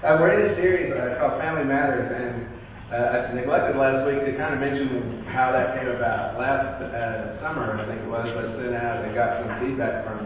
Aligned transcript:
Uh, 0.00 0.16
we're 0.16 0.32
in 0.32 0.48
a 0.48 0.56
series 0.56 0.88
uh, 0.96 1.20
called 1.20 1.36
Family 1.44 1.68
Matters, 1.68 2.08
and 2.08 2.48
uh, 2.88 3.20
I 3.20 3.36
neglected 3.36 3.76
last 3.76 4.08
week 4.08 4.24
to 4.24 4.32
kind 4.32 4.56
of 4.56 4.60
mention 4.64 5.28
how 5.28 5.52
that 5.52 5.76
came 5.76 5.92
about. 5.92 6.40
Last 6.40 6.80
uh, 6.80 7.36
summer, 7.44 7.76
I 7.76 7.84
think 7.84 8.00
it 8.00 8.08
was, 8.08 8.24
I 8.24 8.48
sent 8.56 8.72
out 8.80 9.04
and 9.04 9.12
got 9.12 9.44
some 9.44 9.60
feedback 9.60 10.08
from 10.08 10.24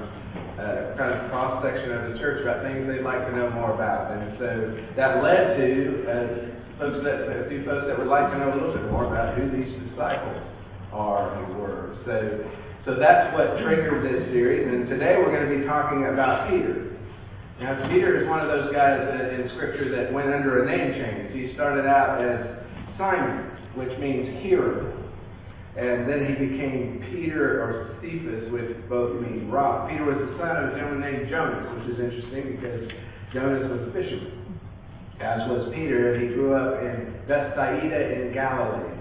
uh, 0.63 0.95
kind 0.95 1.11
of 1.19 1.27
cross 1.27 1.59
section 1.59 1.91
of 1.91 2.07
the 2.07 2.23
church 2.23 2.47
about 2.47 2.63
things 2.63 2.87
they'd 2.87 3.03
like 3.03 3.27
to 3.27 3.35
know 3.35 3.51
more 3.51 3.75
about, 3.75 4.15
and 4.15 4.39
so 4.39 4.79
that 4.95 5.19
led 5.19 5.59
to 5.59 5.67
uh, 6.07 6.79
folks 6.79 7.03
that 7.03 7.27
a 7.35 7.51
few 7.51 7.67
folks 7.67 7.91
that 7.91 7.99
would 7.99 8.07
like 8.07 8.31
to 8.31 8.39
know 8.39 8.55
a 8.55 8.55
little 8.55 8.79
bit 8.79 8.87
more 8.95 9.11
about 9.11 9.35
who 9.35 9.51
these 9.51 9.75
disciples 9.91 10.39
are 10.95 11.35
and 11.35 11.59
were. 11.59 11.99
So. 12.07 12.47
So 12.85 13.01
that's 13.01 13.33
what 13.33 13.57
triggered 13.65 14.05
this 14.05 14.29
series, 14.29 14.69
and 14.69 14.87
today 14.91 15.17
we're 15.17 15.33
going 15.33 15.49
to 15.49 15.57
be 15.57 15.65
talking 15.65 16.05
about 16.05 16.51
Peter. 16.51 16.94
Now, 17.61 17.89
Peter 17.89 18.23
is 18.23 18.29
one 18.29 18.41
of 18.41 18.49
those 18.49 18.73
guys 18.75 19.01
in 19.33 19.49
Scripture 19.55 19.89
that 19.97 20.13
went 20.13 20.29
under 20.29 20.65
a 20.65 20.67
name 20.67 20.93
change. 20.95 21.33
He 21.33 21.55
started 21.55 21.87
out 21.87 22.21
as 22.21 22.65
Simon, 22.99 23.51
which 23.77 23.97
means 23.99 24.43
hearer. 24.43 24.91
And 25.77 26.09
then 26.09 26.27
he 26.27 26.35
became 26.35 27.05
Peter 27.11 27.63
or 27.63 27.97
Cephas, 28.01 28.51
which 28.53 28.89
both 28.89 29.21
mean 29.21 29.51
rock. 29.51 29.89
Peter 29.91 30.05
was 30.05 30.19
the 30.19 30.39
son 30.39 30.57
of 30.57 30.73
a 30.73 30.79
gentleman 30.79 31.01
named 31.01 31.31
Jonas, 31.31 31.67
which 31.79 31.95
is 31.95 32.01
interesting 32.01 32.57
because 32.57 32.91
Jonas 33.33 33.71
was 33.71 33.89
a 33.89 33.93
fisherman, 33.93 34.61
as 35.21 35.49
was 35.51 35.73
Peter, 35.75 36.15
and 36.15 36.23
he 36.23 36.35
grew 36.35 36.55
up 36.55 36.79
in 36.83 37.15
Bethsaida 37.27 38.23
in 38.23 38.33
Galilee. 38.33 38.95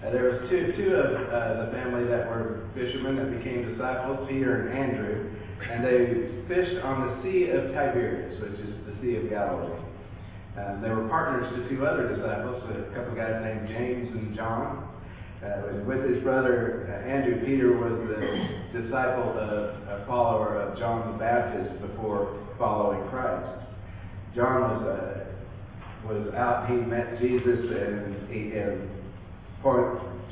Uh, 0.00 0.10
there 0.10 0.24
was 0.24 0.48
two, 0.48 0.72
two 0.76 0.94
of 0.96 1.12
uh, 1.28 1.66
the 1.66 1.72
family 1.72 2.04
that 2.04 2.28
were 2.28 2.68
fishermen 2.74 3.16
that 3.16 3.36
became 3.36 3.72
disciples, 3.72 4.26
Peter 4.28 4.68
and 4.68 4.78
Andrew, 4.78 5.33
and 5.70 5.84
they 5.84 6.44
fished 6.48 6.82
on 6.84 7.08
the 7.08 7.22
Sea 7.22 7.50
of 7.50 7.72
Tiberias, 7.72 8.40
which 8.40 8.60
is 8.60 8.74
the 8.86 8.94
Sea 9.00 9.16
of 9.16 9.30
Galilee. 9.30 9.80
They 10.82 10.90
were 10.90 11.08
partners 11.08 11.52
to 11.56 11.68
two 11.68 11.86
other 11.86 12.14
disciples, 12.14 12.62
a 12.70 12.94
couple 12.94 13.12
of 13.12 13.16
guys 13.16 13.42
named 13.42 13.68
James 13.68 14.08
and 14.12 14.36
John. 14.36 14.88
Uh, 15.44 15.84
with 15.84 16.08
his 16.08 16.22
brother 16.22 16.88
uh, 16.88 17.06
Andrew, 17.06 17.44
Peter 17.44 17.76
was 17.76 17.92
the 18.08 18.80
disciple 18.80 19.36
of 19.36 19.76
a 19.88 20.04
follower 20.06 20.56
of 20.56 20.78
John 20.78 21.12
the 21.12 21.18
Baptist 21.18 21.82
before 21.82 22.40
following 22.58 23.06
Christ. 23.10 23.60
John 24.34 24.62
was 24.62 24.82
uh, 24.88 25.24
was 26.08 26.34
out. 26.34 26.70
He 26.70 26.76
met 26.76 27.20
Jesus, 27.20 27.60
and 27.60 28.28
he 28.30 28.56
and 28.56 28.88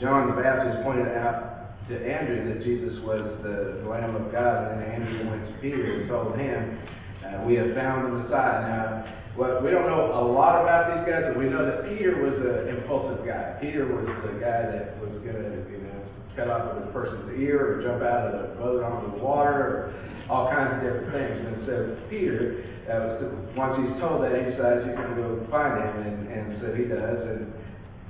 John 0.01 0.35
the 0.35 0.43
Baptist 0.43 0.83
pointed 0.83 1.09
out 1.09 1.72
to 1.93 2.07
Andrew 2.09 2.49
that 2.49 2.65
Jesus 2.65 2.99
was 3.05 3.23
the, 3.43 3.83
Lamb 3.89 4.17
of 4.17 4.33
God, 4.33 4.73
and 4.73 4.83
Andrew 4.85 5.29
went 5.29 5.47
to 5.47 5.53
Peter 5.61 6.01
and 6.01 6.09
told 6.09 6.39
him, 6.39 6.79
uh, 7.21 7.45
"We 7.45 7.57
have 7.57 7.75
found 7.75 8.07
the 8.07 8.25
Messiah." 8.25 8.63
Now, 8.63 9.13
well, 9.37 9.63
we 9.63 9.71
don't 9.71 9.87
know 9.87 10.13
a 10.13 10.25
lot 10.25 10.61
about 10.63 10.97
these 10.97 11.13
guys, 11.13 11.25
but 11.29 11.37
we 11.37 11.49
know 11.49 11.65
that 11.65 11.89
Peter 11.89 12.21
was 12.21 12.37
an 12.41 12.77
impulsive 12.77 13.25
guy. 13.27 13.57
Peter 13.61 13.85
was 13.85 14.05
the 14.25 14.41
guy 14.41 14.69
that 14.69 15.01
was 15.01 15.13
going 15.21 15.37
to, 15.37 15.53
you 15.73 15.81
know, 15.85 16.01
cut 16.37 16.49
off 16.49 16.77
a 16.77 16.93
person's 16.93 17.39
ear 17.41 17.61
or 17.61 17.83
jump 17.83 18.03
out 18.03 18.29
of 18.29 18.33
the 18.33 18.55
boat 18.57 18.83
onto 18.83 19.17
the 19.17 19.25
water 19.25 19.53
or 19.53 19.95
all 20.29 20.51
kinds 20.53 20.77
of 20.77 20.81
different 20.81 21.13
things. 21.13 21.37
And 21.49 21.67
so 21.67 21.75
Peter, 22.09 22.65
uh, 22.89 23.25
once 23.57 23.77
he's 23.81 23.97
told 24.01 24.25
that, 24.25 24.37
he 24.37 24.53
decides 24.53 24.85
he's 24.85 24.97
going 24.97 25.17
to 25.17 25.21
go 25.21 25.47
find 25.51 25.81
him, 25.81 25.97
and, 26.07 26.29
and 26.29 26.61
so 26.61 26.75
he 26.77 26.85
does. 26.85 27.21
And 27.29 27.53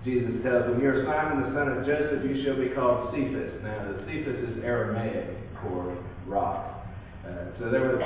Jesus 0.05 0.43
tells 0.43 0.67
him, 0.67 0.81
You're 0.83 1.05
Simon 1.07 1.47
the 1.47 1.55
son 1.55 1.69
of 1.69 1.87
Joseph, 1.87 2.27
you 2.27 2.43
shall 2.43 2.59
be 2.59 2.71
called 2.75 3.15
Cephas. 3.15 3.63
Now, 3.63 3.95
Cephas 4.07 4.51
is 4.51 4.65
Aramaic 4.65 5.39
for 5.63 5.97
rock. 6.27 6.87
Uh, 7.23 7.55
so 7.59 7.71
there 7.71 7.87
was 7.87 8.03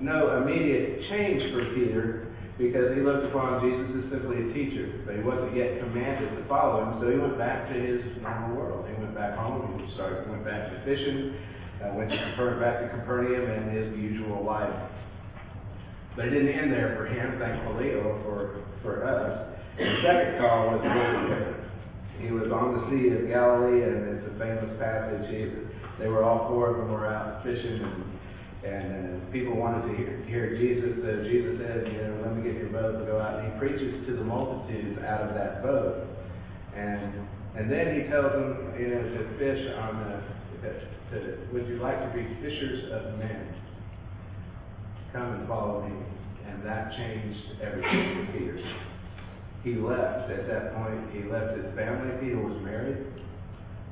no 0.00 0.42
immediate 0.42 1.02
change 1.10 1.42
for 1.52 1.74
Peter 1.74 2.30
because 2.56 2.94
he 2.94 3.02
looked 3.02 3.26
upon 3.26 3.66
Jesus 3.66 3.88
as 3.98 4.12
simply 4.12 4.36
a 4.36 4.52
teacher, 4.54 5.02
but 5.06 5.16
he 5.16 5.22
wasn't 5.22 5.56
yet 5.56 5.80
commanded 5.80 6.30
to 6.36 6.46
follow 6.46 6.84
him, 6.84 7.00
so 7.00 7.10
he 7.10 7.18
went 7.18 7.36
back 7.36 7.66
to 7.72 7.74
his 7.74 8.04
normal 8.22 8.54
world. 8.54 8.86
He 8.86 8.94
went 9.02 9.14
back 9.14 9.34
home, 9.34 9.80
he 9.80 9.94
started, 9.94 10.30
went 10.30 10.44
back 10.44 10.70
to 10.70 10.76
fishing, 10.84 11.34
uh, 11.82 11.94
went 11.96 12.10
to 12.10 12.58
back 12.60 12.84
to 12.84 12.88
Capernaum 12.94 13.50
and 13.50 13.76
his 13.76 13.96
usual 13.98 14.44
life. 14.44 14.90
But 16.14 16.26
it 16.26 16.30
didn't 16.30 16.52
end 16.52 16.72
there 16.72 16.94
for 16.96 17.06
him, 17.06 17.40
thankfully, 17.40 17.94
or 17.94 18.20
for, 18.22 18.62
for 18.82 19.08
us. 19.08 19.50
The 19.80 20.02
second 20.04 20.38
call 20.38 20.76
was. 20.76 21.56
He 22.20 22.30
was 22.30 22.52
on 22.52 22.76
the 22.76 22.82
Sea 22.92 23.16
of 23.16 23.28
Galilee, 23.32 23.82
and 23.82 24.12
it's 24.12 24.28
a 24.28 24.36
famous 24.36 24.76
passage. 24.76 25.24
He, 25.32 25.48
they 25.98 26.08
were 26.08 26.22
all 26.22 26.48
four 26.52 26.68
of 26.68 26.76
them 26.76 26.92
were 26.92 27.08
out 27.08 27.42
fishing, 27.42 27.80
and, 27.80 28.04
and 28.62 29.22
uh, 29.22 29.32
people 29.32 29.56
wanted 29.56 29.88
to 29.88 29.96
hear, 29.96 30.20
hear 30.28 30.56
Jesus. 30.58 31.00
So 31.00 31.24
Jesus 31.24 31.56
said, 31.64 31.88
you 31.88 31.96
know, 31.96 32.20
let 32.20 32.36
me 32.36 32.44
get 32.44 32.60
your 32.60 32.68
boat 32.68 32.96
and 32.96 33.06
go 33.06 33.18
out. 33.18 33.40
And 33.40 33.52
he 33.52 33.58
preaches 33.58 34.04
to 34.04 34.16
the 34.16 34.24
multitudes 34.24 35.00
out 35.00 35.22
of 35.22 35.34
that 35.34 35.62
boat, 35.62 36.04
and 36.76 37.26
and 37.56 37.72
then 37.72 37.96
he 37.96 38.06
tells 38.12 38.32
them, 38.32 38.74
you 38.78 38.88
know, 38.88 39.02
to 39.02 39.38
fish 39.38 39.64
on 39.80 40.04
the. 40.04 40.20
To, 41.10 41.38
would 41.52 41.66
you 41.66 41.80
like 41.80 41.98
to 41.98 42.16
be 42.16 42.22
fishers 42.42 42.84
of 42.92 43.18
men? 43.18 43.54
Come 45.12 45.32
and 45.40 45.48
follow 45.48 45.88
me. 45.88 45.96
And 46.46 46.64
that 46.66 46.92
changed 46.92 47.62
everything 47.62 48.26
for 48.26 48.38
Peter 48.38 48.60
he 49.62 49.74
left 49.74 50.30
at 50.30 50.48
that 50.48 50.74
point. 50.74 51.12
He 51.12 51.28
left 51.28 51.56
his 51.56 51.66
family. 51.76 52.26
He 52.26 52.34
was 52.34 52.56
married, 52.64 53.06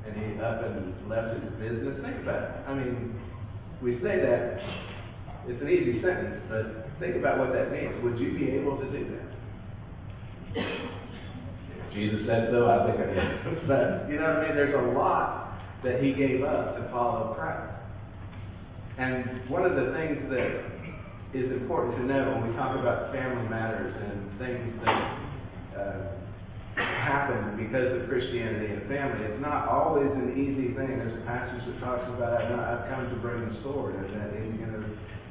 and 0.05 0.15
he 0.15 0.41
up 0.41 0.63
and 0.63 1.09
left 1.09 1.43
his 1.43 1.51
business. 1.61 2.01
Think 2.01 2.23
about 2.23 2.43
it. 2.43 2.51
I 2.67 2.73
mean, 2.73 3.19
we 3.81 3.95
say 4.01 4.17
that 4.17 4.61
it's 5.47 5.61
an 5.61 5.69
easy 5.69 6.01
sentence, 6.01 6.41
but 6.49 6.89
think 6.99 7.15
about 7.15 7.37
what 7.37 7.53
that 7.53 7.71
means. 7.71 8.03
Would 8.03 8.19
you 8.19 8.33
be 8.37 8.51
able 8.51 8.77
to 8.77 8.85
do 8.85 9.05
that? 9.13 9.29
If 10.55 11.93
Jesus 11.93 12.25
said 12.25 12.49
so, 12.51 12.67
I 12.67 12.89
think 12.89 12.99
I 12.99 13.47
would. 13.47 13.67
but 13.67 14.09
you 14.09 14.17
know 14.17 14.27
what 14.27 14.37
I 14.37 14.47
mean? 14.47 14.55
There's 14.55 14.75
a 14.75 14.97
lot 14.97 15.59
that 15.83 16.03
he 16.03 16.13
gave 16.13 16.43
up 16.43 16.77
to 16.77 16.89
follow 16.91 17.33
Christ. 17.35 17.75
And 18.97 19.47
one 19.49 19.65
of 19.65 19.75
the 19.75 19.93
things 19.93 20.29
that 20.29 20.65
is 21.33 21.51
important 21.51 21.95
to 21.97 22.03
know 22.03 22.31
when 22.31 22.49
we 22.49 22.55
talk 22.57 22.77
about 22.77 23.13
family 23.13 23.47
matters 23.47 23.95
and 23.95 24.39
things 24.39 24.73
that 24.83 25.18
Uh, 25.79 26.19
happen 26.79 27.57
because 27.57 27.91
of 27.91 28.07
Christianity 28.07 28.71
and 28.71 28.87
family. 28.87 29.25
It's 29.25 29.41
not 29.41 29.67
always 29.67 30.07
an 30.13 30.37
easy 30.37 30.71
thing. 30.77 30.99
There's 30.99 31.17
a 31.17 31.25
passage 31.25 31.65
that 31.67 31.79
talks 31.81 32.07
about 32.15 32.39
I've 32.39 32.87
come 32.87 33.09
to 33.09 33.17
bring 33.19 33.49
the 33.49 33.55
sword, 33.63 33.95
and 33.95 34.05
that 34.15 34.31
is 34.37 34.55
going 34.55 34.77
to 34.77 34.85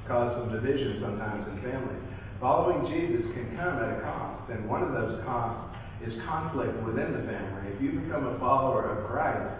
cause 0.06 0.34
some 0.36 0.52
division 0.52 0.98
sometimes 1.00 1.46
in 1.48 1.56
families. 1.62 2.02
Following 2.40 2.86
Jesus 2.90 3.24
can 3.32 3.56
come 3.56 3.78
at 3.80 3.98
a 3.98 4.00
cost, 4.02 4.50
and 4.50 4.68
one 4.68 4.82
of 4.82 4.92
those 4.92 5.24
costs 5.24 5.76
is 6.04 6.14
conflict 6.26 6.74
within 6.84 7.12
the 7.12 7.24
family. 7.26 7.72
If 7.74 7.82
you 7.82 8.00
become 8.00 8.26
a 8.26 8.38
follower 8.38 8.98
of 8.98 9.10
Christ 9.10 9.54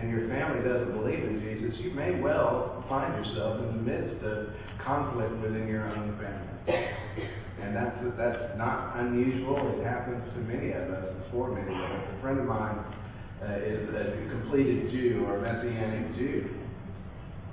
and 0.00 0.10
your 0.10 0.28
family 0.28 0.64
doesn't 0.64 0.92
believe 0.96 1.24
in 1.24 1.40
Jesus, 1.40 1.78
you 1.80 1.90
may 1.92 2.20
well 2.20 2.84
find 2.88 3.12
yourself 3.24 3.60
in 3.60 3.66
the 3.76 3.82
midst 3.82 4.24
of 4.24 4.48
conflict 4.84 5.32
within 5.42 5.68
your 5.68 5.84
own 5.88 6.16
family. 6.16 6.96
And 7.62 7.76
that's, 7.76 7.96
that's 8.18 8.58
not 8.58 8.96
unusual. 8.98 9.78
It 9.78 9.84
happens 9.84 10.22
to 10.34 10.40
many 10.40 10.72
of 10.72 10.90
us, 10.90 11.14
for 11.30 11.54
many 11.54 11.72
of 11.72 11.90
us. 11.90 12.02
A 12.18 12.20
friend 12.20 12.40
of 12.40 12.46
mine 12.46 12.78
uh, 13.42 13.54
is 13.54 13.88
a 13.88 14.28
completed 14.30 14.90
Jew 14.90 15.24
or 15.28 15.38
Messianic 15.40 16.16
Jew. 16.16 16.50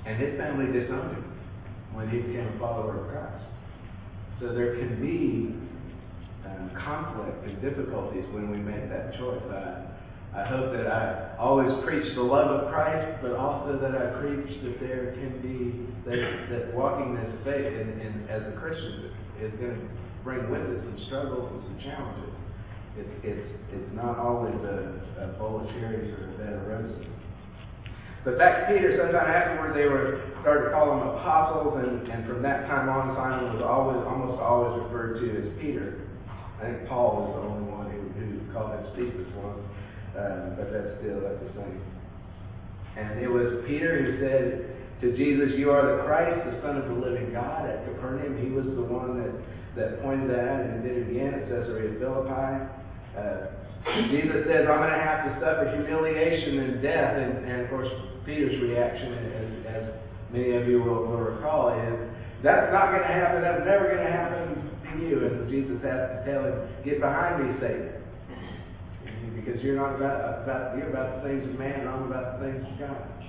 And 0.06 0.20
his 0.20 0.38
family 0.38 0.72
disowned 0.72 1.16
him 1.16 1.40
when 1.94 2.10
he 2.10 2.20
became 2.20 2.48
a 2.48 2.60
follower 2.60 3.06
of 3.06 3.12
Christ. 3.12 3.46
So 4.40 4.54
there 4.54 4.78
can 4.78 5.00
be 5.00 5.54
um, 6.50 6.72
conflict 6.74 7.46
and 7.46 7.62
difficulties 7.62 8.26
when 8.32 8.50
we 8.50 8.58
make 8.58 8.90
that 8.90 9.14
choice. 9.18 9.42
I 10.36 10.46
hope 10.46 10.72
that 10.74 10.86
I 10.86 11.36
always 11.40 11.84
preach 11.84 12.14
the 12.14 12.22
love 12.22 12.52
of 12.52 12.72
Christ, 12.72 13.18
but 13.22 13.34
also 13.34 13.80
that 13.82 13.98
I 13.98 14.22
preach 14.22 14.62
that 14.62 14.80
there 14.80 15.18
can 15.18 15.42
be 15.42 15.90
that, 16.06 16.50
that 16.50 16.74
walking 16.76 17.16
this 17.16 17.34
faith 17.44 17.66
in, 17.66 18.00
in, 18.00 18.28
as 18.30 18.44
a 18.46 18.56
Christian 18.60 19.10
is 19.42 19.52
going 19.60 19.74
to 19.74 19.88
bring 20.24 20.50
with 20.52 20.62
it 20.62 20.82
some 20.86 21.02
struggles 21.08 21.50
and 21.50 21.62
some 21.64 21.80
challenges. 21.82 22.34
It, 22.98 23.08
it's, 23.24 23.48
it's 23.74 23.92
not 23.96 24.20
always 24.20 24.56
a, 24.56 25.02
a 25.18 25.28
bowl 25.40 25.62
of 25.62 25.68
cherries 25.74 26.14
or 26.14 26.30
a 26.30 26.38
bed 26.38 26.54
of 26.54 26.68
roses. 26.68 27.08
But 28.24 28.38
back 28.38 28.68
to 28.68 28.74
Peter, 28.74 29.00
sometime 29.02 29.32
afterward, 29.32 29.74
they 29.74 29.88
were 29.88 30.30
started 30.42 30.70
to 30.70 30.72
call 30.76 30.92
him 30.94 31.08
apostles, 31.08 31.74
and, 31.82 32.06
and 32.12 32.28
from 32.28 32.44
that 32.44 32.68
time 32.68 32.90
on, 32.90 33.16
Simon 33.16 33.56
was 33.56 33.64
always, 33.64 33.98
almost 34.06 34.38
always 34.42 34.84
referred 34.84 35.24
to 35.24 35.26
as 35.40 35.48
Peter. 35.62 36.06
I 36.60 36.70
think 36.70 36.88
Paul 36.90 37.24
was 37.24 37.28
the 37.34 37.42
only 37.48 37.72
one 37.72 37.88
who, 37.90 38.04
who 38.20 38.54
called 38.54 38.76
him 38.76 38.86
Cephas 38.92 39.32
once, 39.40 39.64
um, 40.20 40.56
but 40.60 40.68
that's 40.72 41.00
still 41.00 41.24
that's 41.24 41.40
the 41.40 41.52
same. 41.56 41.82
And 42.98 43.20
it 43.20 43.32
was 43.32 43.64
Peter 43.66 44.04
who 44.04 44.20
said, 44.20 44.70
to 45.02 45.16
Jesus, 45.16 45.58
You 45.58 45.72
are 45.72 45.96
the 45.96 46.04
Christ, 46.04 46.44
the 46.44 46.60
Son 46.62 46.76
of 46.76 46.88
the 46.92 47.00
living 47.00 47.32
God 47.32 47.70
at 47.70 47.86
Capernaum. 47.86 48.36
He 48.44 48.52
was 48.52 48.66
the 48.66 48.84
one 48.84 49.16
that, 49.24 49.32
that 49.80 50.04
pointed 50.04 50.30
that 50.30 50.44
out 50.44 50.60
and 50.60 50.84
did 50.84 50.98
it 50.98 51.10
again 51.10 51.34
at 51.34 51.48
Caesarea 51.48 51.96
Philippi. 52.00 52.68
Uh, 53.16 53.48
Jesus 54.12 54.44
says, 54.44 54.68
I'm 54.68 54.84
going 54.84 54.92
to 54.92 55.00
have 55.00 55.24
to 55.24 55.32
suffer 55.40 55.72
humiliation 55.72 56.60
and 56.60 56.82
death. 56.82 57.16
And, 57.16 57.48
and 57.48 57.62
of 57.64 57.70
course, 57.70 57.88
Peter's 58.26 58.60
reaction, 58.60 59.14
as, 59.16 59.48
as 59.72 59.84
many 60.36 60.52
of 60.60 60.68
you 60.68 60.84
will, 60.84 61.08
will 61.08 61.32
recall, 61.32 61.72
is, 61.72 61.96
That's 62.44 62.68
not 62.74 62.92
going 62.92 63.08
to 63.08 63.14
happen. 63.16 63.42
That's 63.42 63.64
never 63.64 63.96
going 63.96 64.04
to 64.04 64.12
happen 64.12 64.68
to 64.84 65.00
you. 65.00 65.24
And 65.24 65.50
Jesus 65.50 65.80
has 65.88 66.12
to 66.12 66.20
tell 66.28 66.44
him, 66.44 66.60
"Get 66.84 67.00
behind 67.00 67.48
me, 67.48 67.56
Satan," 67.64 67.99
because 69.40 69.62
you're 69.64 69.76
not 69.76 69.96
about, 69.96 70.44
about 70.44 70.78
you're 70.78 70.90
about 70.90 71.22
the 71.22 71.30
things 71.30 71.50
of 71.50 71.60
man, 71.60 71.88
I'm 71.88 72.04
about 72.04 72.40
the 72.40 72.46
things 72.46 72.66
of 72.68 72.80
God. 72.80 73.20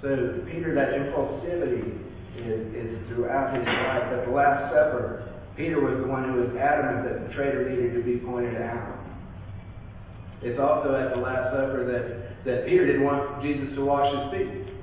So 0.00 0.42
Peter, 0.50 0.74
that 0.74 0.94
impulsivity 0.94 1.98
is, 2.36 2.74
is 2.74 3.08
throughout 3.08 3.54
his 3.54 3.64
life. 3.66 4.10
At 4.10 4.26
the 4.26 4.32
Last 4.32 4.72
Supper, 4.74 5.28
Peter 5.56 5.80
was 5.80 6.00
the 6.00 6.08
one 6.08 6.24
who 6.24 6.40
was 6.42 6.56
adamant 6.56 7.06
that 7.06 7.28
the 7.28 7.34
traitor 7.34 7.68
needed 7.68 7.94
to 7.94 8.02
be 8.02 8.18
pointed 8.18 8.60
out. 8.60 8.98
It's 10.42 10.58
also 10.58 10.94
at 10.94 11.14
the 11.14 11.20
Last 11.20 11.54
Supper 11.54 11.86
that, 11.86 12.44
that 12.44 12.66
Peter 12.66 12.86
didn't 12.86 13.04
want 13.04 13.42
Jesus 13.42 13.74
to 13.76 13.84
wash 13.84 14.10
his 14.10 14.32
feet. 14.32 14.74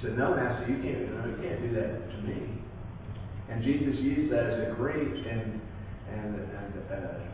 He 0.00 0.02
said, 0.02 0.16
No, 0.16 0.34
Master, 0.34 0.70
you 0.70 0.80
can't, 0.80 1.00
you 1.00 1.36
can't 1.42 1.60
do 1.60 1.74
that 1.76 2.10
to 2.10 2.16
me. 2.22 2.48
And 3.50 3.62
Jesus 3.62 4.00
used 4.00 4.32
that 4.32 4.46
as 4.46 4.72
a 4.72 4.74
great 4.76 4.96
and, 4.96 5.60
and, 6.08 6.34
and 6.36 6.72
uh, 6.90 7.32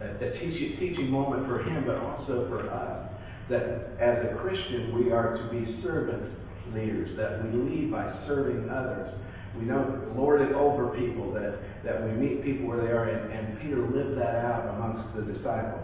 a, 0.00 0.30
teaching, 0.32 0.76
teaching 0.78 1.10
moment 1.10 1.46
for 1.46 1.62
him, 1.62 1.84
but 1.86 1.96
also 1.96 2.48
for 2.48 2.70
us. 2.70 3.06
That 3.48 3.98
as 4.00 4.24
a 4.24 4.36
Christian, 4.40 4.94
we 4.94 5.10
are 5.10 5.36
to 5.36 5.48
be 5.50 5.82
servant 5.82 6.32
leaders, 6.72 7.16
that 7.16 7.44
we 7.44 7.58
lead 7.58 7.90
by 7.90 8.24
serving 8.26 8.70
others. 8.70 9.12
We 9.58 9.66
don't 9.66 10.16
lord 10.16 10.40
it 10.40 10.52
over 10.52 10.96
people, 10.96 11.32
that, 11.32 11.58
that 11.84 12.04
we 12.04 12.12
meet 12.12 12.44
people 12.44 12.68
where 12.68 12.80
they 12.80 12.92
are. 12.92 13.08
And, 13.08 13.32
and 13.32 13.60
Peter 13.60 13.78
lived 13.78 14.16
that 14.18 14.36
out 14.36 14.74
amongst 14.76 15.14
the 15.16 15.22
disciples. 15.22 15.82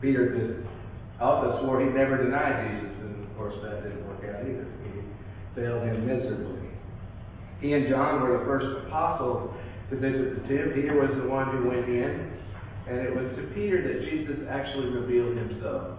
Peter 0.00 0.36
just 0.36 0.68
oh, 1.20 1.24
also 1.24 1.64
swore 1.64 1.80
he'd 1.80 1.94
never 1.94 2.22
deny 2.22 2.68
Jesus, 2.68 2.90
and 3.00 3.24
of 3.24 3.36
course 3.36 3.54
that 3.62 3.82
didn't 3.82 4.06
work 4.06 4.24
out 4.24 4.42
either. 4.42 4.66
He 4.84 5.00
failed 5.54 5.84
him 5.84 6.06
miserably. 6.06 6.68
He 7.60 7.72
and 7.72 7.88
John 7.88 8.20
were 8.20 8.38
the 8.38 8.44
first 8.44 8.86
apostles 8.86 9.54
to 9.90 9.96
visit 9.96 10.42
the 10.42 10.48
tomb. 10.48 10.72
Peter 10.74 11.00
was 11.00 11.10
the 11.16 11.28
one 11.28 11.56
who 11.56 11.68
went 11.68 11.88
in, 11.88 12.33
and 12.86 12.98
it 12.98 13.14
was 13.16 13.24
to 13.36 13.42
Peter 13.54 13.80
that 13.80 14.04
Jesus 14.10 14.36
actually 14.50 14.88
revealed 14.88 15.36
himself. 15.36 15.98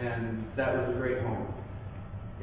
And 0.00 0.44
that 0.56 0.74
was 0.76 0.96
a 0.96 0.98
great 0.98 1.22
moment 1.22 1.54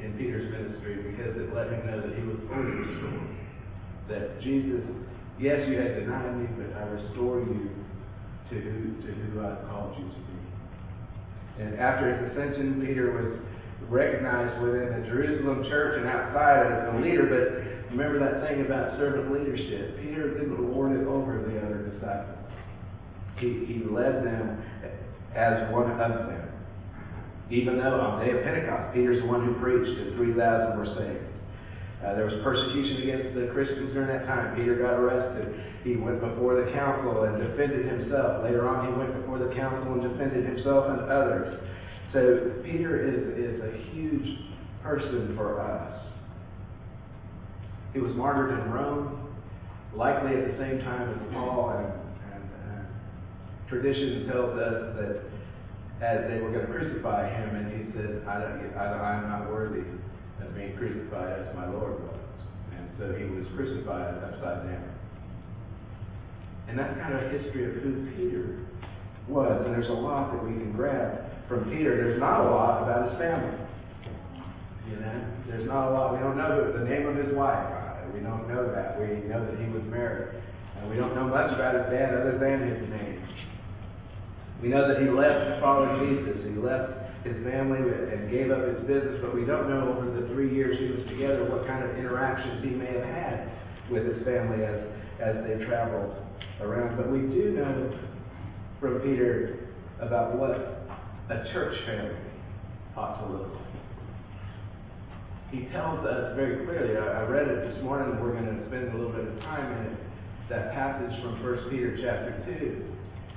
in 0.00 0.14
Peter's 0.16 0.50
ministry 0.50 0.96
because 1.12 1.36
it 1.36 1.52
let 1.52 1.68
him 1.68 1.86
know 1.86 2.00
that 2.00 2.16
he 2.16 2.22
was 2.24 2.36
fully 2.48 2.72
restored. 2.72 3.36
That 4.08 4.40
Jesus, 4.40 4.80
yes, 5.38 5.68
you 5.68 5.76
had 5.76 6.00
denied 6.00 6.36
me, 6.38 6.48
but 6.56 6.76
I 6.80 6.88
restore 6.88 7.40
you 7.40 7.70
to 8.48 8.54
who, 8.56 9.02
to 9.02 9.12
who 9.12 9.40
I've 9.44 9.68
called 9.68 9.94
you 9.98 10.04
to 10.08 10.20
be. 10.20 11.62
And 11.62 11.78
after 11.78 12.16
his 12.16 12.32
ascension, 12.32 12.80
Peter 12.86 13.12
was 13.12 13.38
recognized 13.90 14.62
within 14.62 15.02
the 15.02 15.06
Jerusalem 15.06 15.64
church 15.68 16.00
and 16.00 16.08
outside 16.08 16.66
as 16.66 16.94
a 16.94 16.98
leader. 16.98 17.26
But 17.26 17.90
remember 17.90 18.18
that 18.20 18.48
thing 18.48 18.62
about 18.62 18.96
servant 18.96 19.32
leadership. 19.32 20.00
Peter 20.00 20.32
didn't 20.38 20.72
lord 20.72 20.98
it 20.98 21.06
over 21.06 21.42
the 21.42 21.58
other 21.60 21.90
disciples. 21.92 22.38
He, 23.40 23.64
he 23.66 23.82
led 23.90 24.24
them 24.24 24.62
as 25.34 25.72
one 25.72 25.90
of 25.90 25.98
them. 25.98 26.48
Even 27.50 27.78
though 27.78 27.98
on 27.98 28.20
the 28.20 28.26
day 28.26 28.38
of 28.38 28.44
Pentecost, 28.44 28.94
Peter's 28.94 29.22
the 29.22 29.26
one 29.26 29.44
who 29.44 29.58
preached 29.58 29.98
and 29.98 30.14
3,000 30.14 30.78
were 30.78 30.86
saved. 30.86 31.26
Uh, 32.04 32.14
there 32.14 32.24
was 32.24 32.34
persecution 32.42 33.02
against 33.02 33.34
the 33.34 33.48
Christians 33.52 33.92
during 33.92 34.08
that 34.08 34.24
time. 34.24 34.56
Peter 34.56 34.76
got 34.76 34.94
arrested. 34.94 35.52
He 35.84 35.96
went 35.96 36.20
before 36.20 36.64
the 36.64 36.72
council 36.72 37.24
and 37.24 37.42
defended 37.42 37.84
himself. 37.86 38.44
Later 38.44 38.68
on, 38.68 38.86
he 38.86 38.92
went 38.96 39.20
before 39.20 39.38
the 39.38 39.52
council 39.54 39.92
and 39.94 40.02
defended 40.02 40.46
himself 40.46 40.86
and 40.88 41.10
others. 41.10 41.60
So 42.12 42.62
Peter 42.64 43.04
is, 43.04 43.36
is 43.36 43.60
a 43.60 43.72
huge 43.92 44.38
person 44.82 45.34
for 45.36 45.60
us. 45.60 46.00
He 47.92 48.00
was 48.00 48.14
martyred 48.14 48.58
in 48.58 48.70
Rome, 48.70 49.34
likely 49.94 50.36
at 50.36 50.52
the 50.52 50.58
same 50.58 50.80
time 50.80 51.10
as 51.10 51.32
Paul, 51.34 51.70
and, 51.76 51.99
tradition 53.70 54.26
tells 54.26 54.58
us 54.58 54.98
that 54.98 55.22
as 56.02 56.28
they 56.28 56.42
were 56.42 56.50
going 56.50 56.66
to 56.66 56.72
crucify 56.72 57.30
him, 57.30 57.54
and 57.54 57.70
he 57.70 57.92
said, 57.92 58.26
I, 58.26 58.40
don't, 58.40 58.74
I, 58.76 59.14
I'm 59.14 59.30
not 59.30 59.48
worthy 59.48 59.86
of 60.42 60.54
being 60.54 60.76
crucified 60.76 61.38
as 61.38 61.54
my 61.54 61.70
Lord 61.70 62.02
was. 62.02 62.18
And 62.76 62.90
so 62.98 63.14
he 63.14 63.24
was 63.24 63.46
crucified 63.54 64.18
upside 64.18 64.66
down. 64.66 64.90
And 66.68 66.78
that's 66.78 66.98
kind 66.98 67.14
of 67.14 67.22
a 67.22 67.38
history 67.38 67.64
of 67.64 67.82
who 67.82 68.10
Peter 68.16 68.58
was. 69.28 69.62
And 69.64 69.74
there's 69.74 69.90
a 69.90 69.92
lot 69.92 70.32
that 70.32 70.42
we 70.42 70.50
can 70.50 70.72
grab 70.72 71.30
from 71.48 71.70
Peter. 71.70 71.96
There's 71.96 72.18
not 72.18 72.40
a 72.40 72.50
lot 72.50 72.82
about 72.82 73.10
his 73.10 73.18
family. 73.18 73.58
You 74.88 74.96
know, 74.96 75.24
there's 75.46 75.66
not 75.68 75.88
a 75.88 75.90
lot. 75.92 76.14
We 76.14 76.20
don't 76.20 76.36
know 76.36 76.72
the 76.72 76.84
name 76.84 77.06
of 77.06 77.16
his 77.16 77.34
wife. 77.34 77.76
We 78.14 78.20
don't 78.20 78.48
know 78.48 78.72
that. 78.74 78.98
We 78.98 79.28
know 79.28 79.44
that 79.46 79.58
he 79.60 79.70
was 79.70 79.82
married. 79.84 80.42
And 80.78 80.90
we 80.90 80.96
don't 80.96 81.14
know 81.14 81.28
much 81.28 81.52
about 81.52 81.74
his 81.74 81.84
dad 81.92 82.14
other 82.14 82.38
than 82.38 82.66
his 82.66 82.88
name. 82.88 83.22
We 84.62 84.68
know 84.68 84.86
that 84.88 85.00
he 85.00 85.08
left 85.08 85.48
to 85.48 85.60
follow 85.60 86.04
Jesus. 86.04 86.36
He 86.44 86.56
left 86.60 87.24
his 87.24 87.36
family 87.44 87.80
and 87.80 88.30
gave 88.30 88.50
up 88.50 88.66
his 88.66 88.80
business, 88.86 89.20
but 89.22 89.34
we 89.34 89.44
don't 89.44 89.68
know 89.68 89.96
over 89.96 90.20
the 90.20 90.28
three 90.28 90.54
years 90.54 90.78
he 90.78 90.88
was 90.88 91.06
together 91.08 91.44
what 91.48 91.66
kind 91.66 91.84
of 91.84 91.96
interactions 91.96 92.64
he 92.64 92.70
may 92.70 92.92
have 92.92 93.04
had 93.04 93.50
with 93.90 94.04
his 94.04 94.24
family 94.24 94.64
as, 94.64 94.80
as 95.20 95.36
they 95.46 95.64
traveled 95.64 96.14
around. 96.60 96.96
But 96.96 97.10
we 97.10 97.20
do 97.20 97.52
know 97.56 97.98
from 98.80 99.00
Peter 99.00 99.68
about 100.00 100.36
what 100.38 100.88
a 101.30 101.52
church 101.52 101.76
family 101.86 102.16
ought 102.96 103.26
to 103.26 103.32
look 103.32 103.48
like. 103.54 103.60
He 105.52 105.68
tells 105.72 106.04
us 106.06 106.36
very 106.36 106.64
clearly, 106.64 106.96
I, 106.96 107.22
I 107.22 107.28
read 107.28 107.48
it 107.48 107.72
this 107.74 107.82
morning, 107.82 108.12
and 108.12 108.22
we're 108.22 108.32
going 108.32 108.46
to 108.46 108.66
spend 108.68 108.92
a 108.92 108.96
little 108.96 109.12
bit 109.12 109.26
of 109.26 109.40
time 109.40 109.72
in 109.78 109.92
it, 109.92 109.98
that 110.48 110.72
passage 110.72 111.20
from 111.22 111.42
1 111.42 111.70
Peter 111.70 111.96
chapter 112.00 112.42
2 112.46 112.89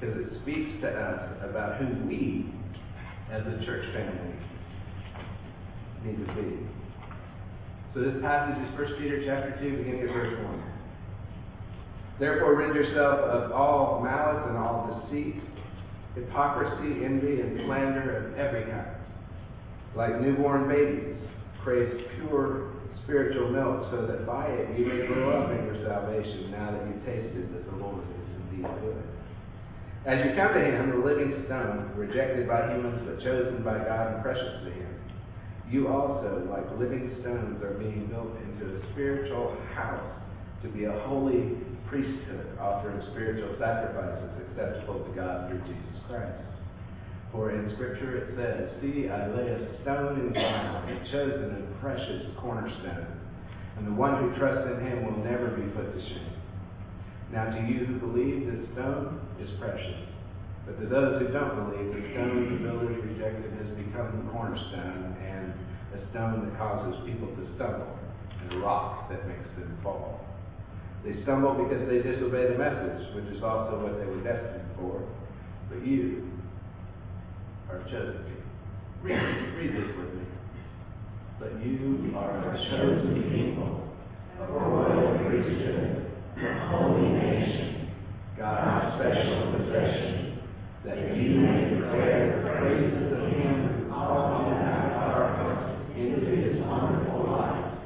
because 0.04 0.20
it 0.20 0.42
speaks 0.42 0.82
to 0.82 0.90
us 0.90 1.30
about 1.50 1.78
who 1.78 2.08
we, 2.08 2.46
as 3.32 3.42
a 3.42 3.66
church 3.66 3.86
family, 3.94 4.36
need 6.04 6.28
to 6.28 6.34
be. 6.34 6.60
So 7.94 8.02
this 8.02 8.22
passage 8.22 8.68
is 8.68 8.78
1 8.78 8.96
Peter 9.00 9.24
chapter 9.26 9.58
2, 9.62 9.78
beginning 9.78 10.02
at 10.02 10.14
verse 10.14 10.46
1. 10.46 10.64
Therefore 12.20 12.56
rid 12.56 12.76
yourself 12.76 13.20
of 13.20 13.52
all 13.52 14.02
malice 14.04 14.44
and 14.50 14.58
all 14.58 15.02
deceit, 15.06 15.36
hypocrisy, 16.16 17.06
envy, 17.06 17.42
and 17.42 17.62
slander 17.66 18.18
of 18.18 18.38
every 18.38 18.64
kind. 18.64 18.98
Like 19.96 20.20
newborn 20.22 20.68
babies, 20.68 21.16
crave 21.64 22.06
pure 22.20 22.72
spiritual 23.04 23.50
milk, 23.52 23.88
so 23.92 24.06
that 24.08 24.26
by 24.26 24.48
it 24.48 24.78
you 24.78 24.86
may 24.86 25.08
grow 25.08 25.32
up 25.32 25.52
in 25.52 25.66
your 25.66 25.86
salvation, 25.88 26.52
now 26.52 26.72
that 26.72 26.88
you've 26.88 27.06
tasted 27.06 27.54
that 27.54 27.70
the 27.70 27.78
Lord 27.78 28.04
is 28.04 28.52
indeed 28.52 28.68
good. 28.82 29.04
As 30.06 30.20
you 30.20 30.36
come 30.36 30.52
to 30.54 30.60
him, 30.60 30.92
the 30.92 31.00
living 31.00 31.32
stone, 31.46 31.92
rejected 31.96 32.46
by 32.46 32.76
humans 32.76 33.08
but 33.08 33.24
chosen 33.24 33.64
by 33.64 33.80
God 33.80 34.14
and 34.14 34.22
precious 34.22 34.60
to 34.66 34.72
him, 34.72 34.94
you 35.72 35.88
also, 35.88 36.44
like 36.52 36.68
living 36.78 37.16
stones, 37.22 37.64
are 37.64 37.80
being 37.80 38.08
built 38.12 38.36
into 38.44 38.76
a 38.76 38.92
spiritual 38.92 39.56
house 39.74 40.12
to 40.62 40.68
be 40.68 40.84
a 40.84 40.92
holy 41.08 41.56
priesthood, 41.88 42.52
offering 42.60 43.00
spiritual 43.12 43.56
sacrifices 43.58 44.28
acceptable 44.44 45.08
to 45.08 45.12
God 45.16 45.48
through 45.48 45.64
Jesus 45.72 46.04
Christ. 46.10 46.52
For 47.32 47.52
in 47.52 47.72
Scripture 47.74 48.18
it 48.18 48.36
says, 48.36 48.76
See, 48.82 49.08
I 49.08 49.32
lay 49.32 49.56
a 49.56 49.82
stone 49.82 50.20
in 50.20 50.34
Zion, 50.34 51.00
a 51.00 51.12
chosen 51.12 51.64
and 51.64 51.80
precious 51.80 52.28
cornerstone, 52.42 53.08
and 53.78 53.88
the 53.88 53.96
one 53.96 54.20
who 54.20 54.38
trusts 54.38 54.68
in 54.68 54.86
him 54.86 55.06
will 55.06 55.24
never 55.24 55.48
be 55.56 55.64
put 55.72 55.96
to 55.96 56.02
shame. 56.12 56.43
Now 57.34 57.50
to 57.50 57.62
you 57.66 57.90
who 57.90 57.98
believe, 57.98 58.46
this 58.46 58.62
stone 58.78 59.20
is 59.42 59.50
precious. 59.58 60.06
But 60.68 60.80
to 60.80 60.86
those 60.86 61.18
who 61.18 61.34
don't 61.34 61.66
believe, 61.66 61.90
the 61.90 62.14
stone 62.14 62.46
the 62.46 62.62
builders 62.62 63.02
rejected 63.10 63.58
has 63.58 63.74
become 63.74 64.22
the 64.22 64.32
cornerstone 64.32 65.18
and 65.18 65.50
a 65.98 66.00
stone 66.12 66.46
that 66.46 66.54
causes 66.62 67.02
people 67.10 67.34
to 67.34 67.44
stumble 67.58 67.90
and 68.40 68.54
a 68.54 68.58
rock 68.62 69.10
that 69.10 69.28
makes 69.28 69.50
them 69.58 69.76
fall. 69.82 70.22
They 71.04 71.24
stumble 71.24 71.58
because 71.58 71.90
they 71.90 72.06
disobey 72.06 72.54
the 72.54 72.58
message, 72.58 73.02
which 73.16 73.26
is 73.34 73.42
also 73.42 73.82
what 73.82 73.98
they 73.98 74.06
were 74.06 74.22
destined 74.22 74.70
for. 74.78 75.02
But 75.70 75.82
you 75.86 76.30
are 77.68 77.82
chosen 77.90 78.30
people. 78.30 78.46
Read 79.02 79.18
this, 79.18 79.58
read 79.58 79.74
this 79.74 79.90
with 79.98 80.14
me. 80.14 80.26
But 81.40 81.66
you 81.66 82.14
are 82.16 82.54
a 82.54 82.58
chosen 82.70 83.26
people, 83.34 83.90
a 84.40 84.46
royal 84.54 85.18
priesthood, 85.18 86.03
a 86.48 86.68
holy 86.70 87.10
nation, 87.10 87.90
God's 88.38 89.00
special 89.00 89.56
possession, 89.58 90.40
that 90.86 91.16
you 91.16 91.40
may 91.40 91.70
declare 91.70 92.36
the 92.36 92.50
praises 92.50 93.12
of 93.14 93.24
Him 93.32 93.56
who 93.68 93.90
called 93.90 94.48
you 94.48 94.54
out 94.54 94.86
of 94.86 94.94
darkness 95.00 95.96
into 95.96 96.36
His 96.36 96.62
wonderful 96.62 97.32
light. 97.32 97.80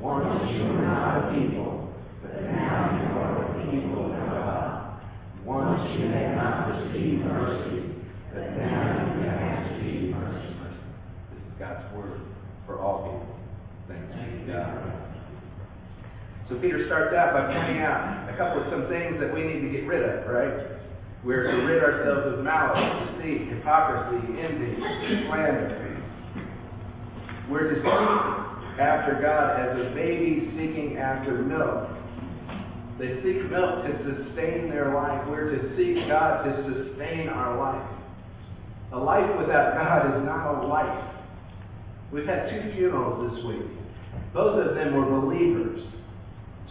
Once 0.00 0.50
you 0.50 0.64
were 0.64 0.82
not 0.82 1.28
a 1.28 1.34
people, 1.34 1.92
but 2.22 2.42
now 2.42 2.96
you 2.96 3.18
are 3.18 3.34
the 3.44 3.70
people 3.70 4.06
of 4.06 4.12
God. 4.12 5.00
Once 5.44 5.80
you 5.98 6.06
had 6.08 6.36
not 6.36 6.68
received 6.68 7.24
mercy, 7.24 7.94
but 8.32 8.56
now 8.56 9.14
you 9.14 9.28
have 9.28 9.72
received 9.72 10.16
mercy. 10.16 10.54
This 11.32 11.42
is 11.42 11.58
God's 11.58 11.94
word 11.94 12.20
for 12.66 12.80
all 12.80 13.02
people. 13.04 13.36
Thanks 13.88 14.14
be 14.14 14.46
to 14.46 14.52
God. 14.52 15.00
So 16.48 16.58
Peter 16.58 16.79
starts 16.90 17.14
out 17.14 17.32
by 17.32 17.46
pointing 17.46 17.82
out 17.82 18.28
a 18.28 18.36
couple 18.36 18.60
of 18.60 18.68
some 18.68 18.88
things 18.88 19.14
that 19.20 19.32
we 19.32 19.44
need 19.44 19.60
to 19.60 19.70
get 19.70 19.86
rid 19.86 20.02
of, 20.02 20.26
right? 20.26 20.74
We're 21.22 21.48
to 21.52 21.62
rid 21.62 21.84
ourselves 21.84 22.34
of 22.34 22.42
malice, 22.42 23.14
deceit, 23.14 23.46
hypocrisy, 23.46 24.18
envy, 24.42 24.74
slander. 25.28 26.02
We're 27.48 27.74
to 27.74 27.76
seek 27.76 28.80
after 28.80 29.22
God 29.22 29.60
as 29.60 29.78
a 29.78 29.94
baby 29.94 30.50
seeking 30.58 30.98
after 30.98 31.38
milk. 31.38 31.94
They 32.98 33.22
seek 33.22 33.48
milk 33.48 33.86
to 33.86 33.92
sustain 34.02 34.68
their 34.68 34.92
life. 34.92 35.28
We're 35.28 35.62
to 35.62 35.76
seek 35.76 36.08
God 36.08 36.42
to 36.42 36.74
sustain 36.74 37.28
our 37.28 37.56
life. 37.56 37.88
A 38.94 38.98
life 38.98 39.38
without 39.38 39.74
God 39.74 40.18
is 40.18 40.26
not 40.26 40.64
a 40.64 40.66
life. 40.66 41.04
We've 42.10 42.26
had 42.26 42.50
two 42.50 42.72
funerals 42.74 43.30
this 43.30 43.44
week. 43.44 43.70
Both 44.34 44.66
of 44.66 44.74
them 44.74 44.94
were 44.94 45.20
believers. 45.20 45.86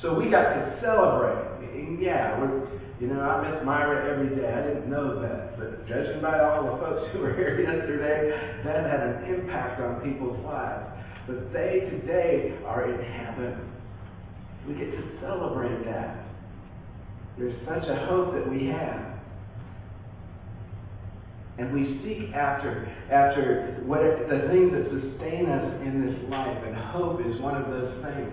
So 0.01 0.18
we 0.18 0.29
got 0.29 0.53
to 0.53 0.79
celebrate. 0.82 1.60
And 1.74 2.01
yeah, 2.01 2.39
we're, 2.39 2.68
you 3.01 3.08
know, 3.08 3.20
I 3.20 3.50
miss 3.50 3.65
Myra 3.65 4.13
every 4.13 4.36
day. 4.36 4.48
I 4.48 4.62
didn't 4.68 4.89
know 4.89 5.22
that. 5.22 5.60
But 5.60 5.88
judging 5.88 6.22
by 6.22 6.39
all 6.39 6.63
the 6.63 6.82
folks 6.82 7.12
who 7.12 7.20
were 7.20 7.34
here 7.36 7.60
yesterday, 7.60 8.62
that 8.63 8.86
had 8.86 9.00
an 9.01 9.34
impact 9.34 9.82
on 9.82 10.01
people's 10.01 10.39
lives. 10.46 10.88
But 11.27 11.51
they 11.51 11.88
today 11.91 12.58
are 12.65 12.89
in 12.89 13.03
heaven. 13.03 13.70
We 14.68 14.74
get 14.75 14.91
to 14.91 15.20
celebrate 15.22 15.84
that. 15.86 16.25
There's 17.38 17.56
such 17.65 17.88
a 17.89 18.06
hope 18.08 18.34
that 18.34 18.50
we 18.50 18.68
have. 18.68 19.20
And 21.58 21.74
we 21.74 22.00
seek 22.03 22.34
after 22.34 22.88
after 23.12 23.84
what 23.86 24.00
the 24.29 24.48
things 24.48 24.72
that 24.72 24.86
sustain 24.89 25.50
us 25.50 25.82
in 25.82 26.08
this 26.08 26.29
life, 26.29 26.58
and 26.65 26.74
hope 26.75 27.20
is 27.25 27.39
one 27.41 27.62
of 27.62 27.70
those 27.70 27.91
things. 28.01 28.32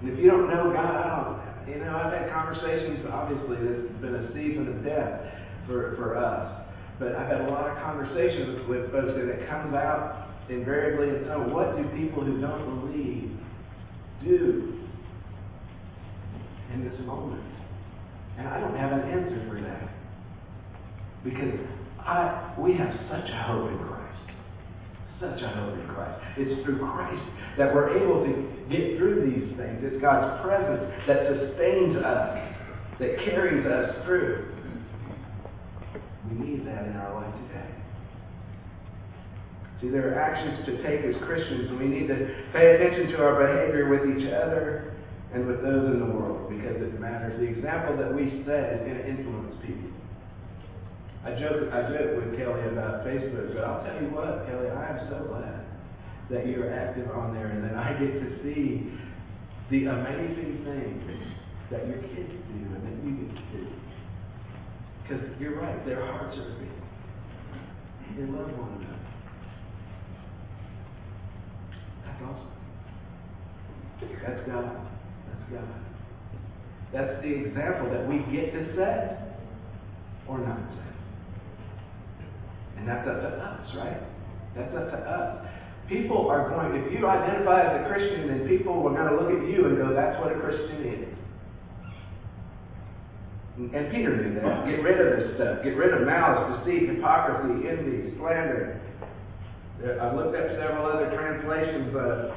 And 0.00 0.10
if 0.10 0.18
you 0.18 0.30
don't 0.30 0.48
know 0.48 0.72
God, 0.72 0.94
I 0.94 1.16
don't. 1.16 1.48
You 1.68 1.84
know, 1.84 1.96
I've 1.96 2.12
had 2.12 2.32
conversations. 2.32 3.04
Obviously, 3.12 3.56
this 3.56 3.90
has 3.90 4.00
been 4.00 4.14
a 4.14 4.32
season 4.32 4.68
of 4.68 4.84
death 4.84 5.20
for 5.66 5.96
for 5.96 6.16
us. 6.16 6.64
But 6.98 7.14
I've 7.14 7.28
had 7.28 7.42
a 7.42 7.50
lot 7.50 7.70
of 7.70 7.78
conversations 7.78 8.66
with 8.68 8.90
folks, 8.90 9.12
and 9.14 9.28
it 9.30 9.48
comes 9.48 9.74
out 9.74 10.28
invariably 10.48 11.16
and 11.16 11.26
so. 11.26 11.54
What 11.54 11.76
do 11.76 11.84
people 11.96 12.24
who 12.24 12.40
don't 12.40 12.80
believe 12.80 13.36
do 14.24 14.74
in 16.72 16.88
this 16.88 16.98
moment? 17.06 17.44
And 18.38 18.48
I 18.48 18.60
don't 18.60 18.76
have 18.76 18.92
an 18.92 19.00
answer 19.10 19.46
for 19.48 19.60
that. 19.60 19.90
Because 21.24 21.60
I, 22.00 22.54
we 22.58 22.74
have 22.74 22.94
such 23.10 23.28
a 23.28 23.42
hope 23.42 23.70
in 23.70 23.78
Christ. 23.78 23.97
Such 25.20 25.42
a 25.42 25.74
in 25.74 25.88
Christ. 25.88 26.18
It's 26.36 26.64
through 26.64 26.78
Christ 26.78 27.22
that 27.58 27.74
we're 27.74 27.98
able 27.98 28.22
to 28.22 28.30
get 28.70 28.98
through 28.98 29.26
these 29.26 29.50
things. 29.58 29.82
It's 29.82 30.00
God's 30.00 30.40
presence 30.46 30.94
that 31.08 31.26
sustains 31.26 31.96
us, 31.96 32.38
that 33.00 33.18
carries 33.26 33.66
us 33.66 34.04
through. 34.04 34.54
We 36.30 36.38
need 36.38 36.66
that 36.66 36.86
in 36.86 36.94
our 36.94 37.14
life 37.20 37.34
today. 37.48 37.66
See, 39.80 39.88
there 39.88 40.14
are 40.14 40.20
actions 40.20 40.64
to 40.66 40.82
take 40.86 41.02
as 41.04 41.20
Christians, 41.24 41.70
and 41.70 41.78
we 41.78 41.86
need 41.86 42.06
to 42.08 42.44
pay 42.52 42.74
attention 42.74 43.10
to 43.12 43.22
our 43.22 43.42
behavior 43.42 43.88
with 43.88 44.06
each 44.18 44.26
other 44.30 44.94
and 45.34 45.46
with 45.46 45.62
those 45.62 45.94
in 45.94 46.00
the 46.00 46.06
world 46.14 46.48
because 46.48 46.80
it 46.80 47.00
matters. 47.00 47.38
The 47.40 47.46
example 47.46 47.96
that 47.96 48.14
we 48.14 48.42
set 48.46 48.72
is 48.74 48.80
going 48.86 48.98
to 48.98 49.08
influence 49.08 49.54
people. 49.66 49.90
I 51.24 51.34
joke, 51.34 51.72
I 51.72 51.82
joke 51.90 52.16
with 52.16 52.38
Kelly 52.38 52.62
about 52.68 53.04
Facebook, 53.04 53.54
but 53.54 53.64
I'll 53.64 53.84
tell 53.84 54.00
you 54.00 54.08
what, 54.10 54.46
Kelly, 54.46 54.70
I 54.70 54.98
am 54.98 55.08
so 55.10 55.26
glad 55.26 55.66
that 56.30 56.46
you're 56.46 56.72
active 56.72 57.10
on 57.10 57.34
there 57.34 57.48
and 57.48 57.64
that 57.64 57.74
I 57.74 57.92
get 57.98 58.12
to 58.20 58.42
see 58.42 58.92
the 59.70 59.86
amazing 59.86 60.64
things 60.64 61.02
that 61.70 61.86
your 61.86 61.98
kids 61.98 62.32
do 62.32 62.54
and 62.54 62.82
that 62.86 63.04
you 63.04 63.26
get 63.26 63.34
to 63.34 63.42
do. 63.58 63.66
Because 65.02 65.40
you're 65.40 65.60
right, 65.60 65.84
their 65.84 66.04
hearts 66.04 66.36
are 66.38 66.50
big. 66.58 66.68
They 68.16 68.24
love 68.24 68.50
one 68.58 68.72
another. 68.80 68.98
That's 72.04 72.22
awesome. 72.22 72.58
That's 74.00 74.48
God. 74.48 74.86
That's 75.28 75.52
God. 75.52 75.68
That's 76.92 77.22
the 77.22 77.34
example 77.34 77.90
that 77.90 78.08
we 78.08 78.18
get 78.34 78.52
to 78.52 78.74
set 78.74 79.40
or 80.26 80.38
not 80.38 80.58
set. 80.58 80.88
And 82.78 82.88
that's 82.88 83.08
up 83.08 83.20
to 83.20 83.28
us, 83.28 83.66
right? 83.76 84.00
That's 84.54 84.74
up 84.74 84.90
to 84.90 84.98
us. 84.98 85.46
People 85.88 86.28
are 86.28 86.48
going, 86.50 86.82
if 86.84 86.92
you 86.92 87.06
identify 87.06 87.62
as 87.62 87.84
a 87.84 87.88
Christian, 87.88 88.28
then 88.28 88.46
people 88.46 88.86
are 88.86 88.94
going 88.94 89.08
to 89.08 89.16
look 89.16 89.30
at 89.34 89.48
you 89.48 89.66
and 89.66 89.78
go, 89.78 89.94
that's 89.94 90.20
what 90.20 90.32
a 90.32 90.38
Christian 90.38 90.84
is. 90.86 91.18
And 93.58 93.90
Peter 93.90 94.14
knew 94.14 94.34
that. 94.38 94.66
Get 94.66 94.82
rid 94.82 95.00
of 95.00 95.18
this 95.18 95.34
stuff. 95.34 95.64
Get 95.64 95.76
rid 95.76 95.92
of 95.92 96.06
malice, 96.06 96.62
deceit, 96.62 96.90
hypocrisy, 96.90 97.68
envy, 97.68 98.14
slander. 98.16 98.80
I've 100.00 100.14
looked 100.14 100.36
up 100.36 100.48
several 100.58 100.86
other 100.86 101.10
translations 101.10 101.94
uh, 101.96 102.34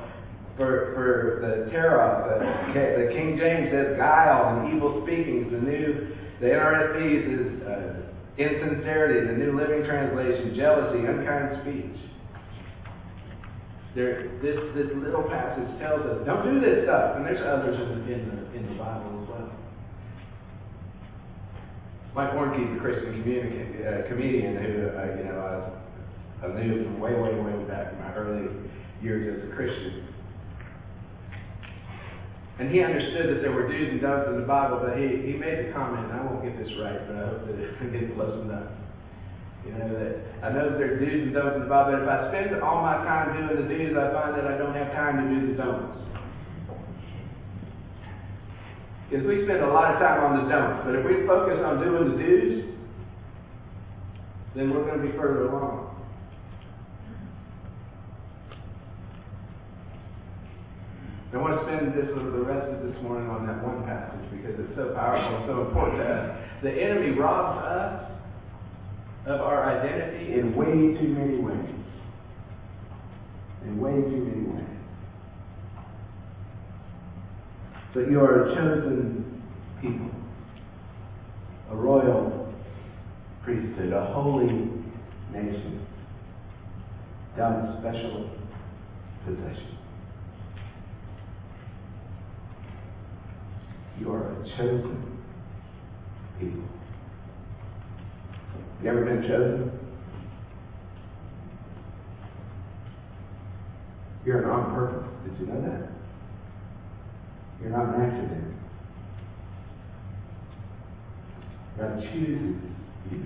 for, 0.58 0.94
for 0.96 1.40
the 1.42 1.72
Teros. 1.72 2.26
Uh, 2.26 2.74
the 2.74 3.14
King 3.14 3.38
James 3.38 3.70
says 3.70 3.98
guile 3.98 4.58
and 4.58 4.74
evil 4.74 5.04
speakings. 5.06 5.52
The 5.52 5.60
new, 5.60 6.16
the 6.40 6.48
NRSV 6.48 6.98
is 7.30 7.62
uh, 7.68 8.01
insincerity. 8.42 9.28
The 9.28 9.34
New 9.34 9.58
Living 9.58 9.84
Translation, 9.86 10.56
jealousy, 10.56 11.06
unkind 11.06 11.62
speech. 11.62 11.98
There, 13.94 14.30
this, 14.42 14.58
this 14.74 14.88
little 14.96 15.24
passage 15.24 15.68
tells 15.80 16.02
us, 16.02 16.26
don't 16.26 16.46
do 16.46 16.60
this 16.60 16.86
stuff. 16.86 17.18
And 17.18 17.26
there's 17.26 17.44
others 17.46 17.80
in 17.80 17.90
the, 17.90 18.14
in 18.14 18.22
the, 18.30 18.58
in 18.58 18.64
the 18.68 18.76
Bible 18.82 19.22
as 19.22 19.30
well. 19.30 19.52
Mike 22.16 22.32
Warnke's 22.32 22.76
a 22.76 22.80
Christian 22.80 23.22
comedian, 23.22 23.88
uh, 23.88 24.08
comedian 24.08 24.56
who, 24.58 24.90
uh, 24.98 25.16
you 25.18 25.24
know, 25.24 25.72
I, 26.42 26.46
I 26.46 26.62
knew 26.62 26.84
from 26.84 27.00
way, 27.00 27.14
way, 27.14 27.34
way 27.36 27.64
back 27.66 27.94
in 27.94 28.00
my 28.00 28.14
early 28.16 28.50
years 29.02 29.44
as 29.44 29.50
a 29.50 29.56
Christian. 29.56 30.08
And 32.60 32.70
he 32.70 32.84
understood 32.84 33.36
that 33.36 33.42
there 33.42 33.52
were 33.52 33.68
do's 33.68 33.90
and 33.90 34.02
don'ts 34.02 34.30
in 34.30 34.42
the 34.42 34.46
Bible, 34.46 34.82
but 34.84 34.98
he, 34.98 35.08
he 35.26 35.34
made 35.34 35.68
the 35.68 35.72
comment, 35.72 36.12
and 36.12 36.14
I 36.14 36.24
won't 36.24 36.44
get 36.44 36.58
this 36.58 36.72
right, 36.78 37.00
but 37.08 37.16
I 37.16 37.26
hope 37.28 37.48
that 37.48 37.58
it 37.58 37.92
gets 37.92 38.14
close 38.14 38.38
enough. 38.44 38.70
You 39.66 39.74
know, 39.74 39.90
that 39.94 40.46
I 40.46 40.50
know 40.54 40.70
that 40.70 40.78
there 40.78 40.94
are 40.94 41.00
do's 41.00 41.28
and 41.30 41.34
don'ts 41.34 41.56
in 41.56 41.62
the 41.62 41.70
Bible, 41.70 41.94
but 41.94 42.04
if 42.04 42.10
I 42.10 42.30
spend 42.30 42.62
all 42.62 42.82
my 42.82 43.02
time 43.06 43.34
doing 43.38 43.62
the 43.62 43.70
do's, 43.70 43.98
I 43.98 44.14
find 44.14 44.38
that 44.38 44.46
I 44.46 44.58
don't 44.58 44.74
have 44.74 44.92
time 44.92 45.22
to 45.22 45.26
do 45.30 45.48
the 45.48 45.58
don'ts. 45.58 45.98
Because 49.10 49.26
we 49.26 49.44
spend 49.44 49.62
a 49.62 49.68
lot 49.68 49.94
of 49.94 50.00
time 50.00 50.24
on 50.24 50.44
the 50.44 50.50
don'ts, 50.50 50.84
but 50.86 50.96
if 50.96 51.06
we 51.06 51.28
focus 51.28 51.60
on 51.66 51.84
doing 51.84 52.12
the 52.12 52.18
do's, 52.18 52.66
then 54.56 54.70
we're 54.72 54.86
going 54.86 55.02
to 55.02 55.08
be 55.08 55.18
further 55.18 55.48
along. 55.48 55.81
I 61.34 61.38
want 61.38 61.56
to 61.56 61.64
spend 61.66 61.94
this, 61.94 62.08
the 62.14 62.44
rest 62.44 62.68
of 62.68 62.84
this 62.84 63.02
morning 63.02 63.30
on 63.30 63.48
that 63.48 63.64
one 63.64 63.86
passage 63.86 64.30
because 64.32 64.60
it's 64.60 64.76
so 64.76 64.94
powerful 64.94 65.48
so 65.48 65.62
important 65.66 66.00
to 66.00 66.06
us. 66.06 66.38
The 66.62 66.72
enemy 66.72 67.12
robs 67.12 67.64
us 67.64 68.12
of 69.28 69.40
our 69.40 69.64
identity 69.64 70.34
in 70.34 70.54
way 70.56 71.00
too 71.00 71.08
many 71.08 71.38
ways. 71.38 71.76
In 73.64 73.80
way 73.80 73.92
too 73.92 74.26
many 74.26 74.58
ways. 74.58 74.78
But 77.94 78.12
you 78.12 78.20
are 78.20 78.50
a 78.50 78.56
chosen 78.56 79.42
people, 79.80 80.12
a 81.72 81.76
royal 81.78 82.54
priesthood, 83.44 83.94
a 83.94 84.06
holy 84.14 84.48
nation, 85.32 85.88
God's 87.38 87.80
special 87.80 88.30
possession. 89.26 89.78
You 94.02 94.12
are 94.14 94.32
a 94.32 94.44
chosen 94.58 95.22
people. 96.40 96.64
You 98.82 98.90
ever 98.90 99.06
been 99.06 99.22
chosen? 99.22 99.80
You're 104.26 104.42
an 104.42 104.50
on 104.50 104.74
purpose. 104.74 105.08
Did 105.24 105.40
you 105.40 105.54
know 105.54 105.62
that? 105.62 105.92
You're 107.62 107.70
not 107.70 107.94
an 107.94 108.02
accident. 108.02 108.56
God 111.78 112.02
chooses 112.02 112.56
you. 113.12 113.26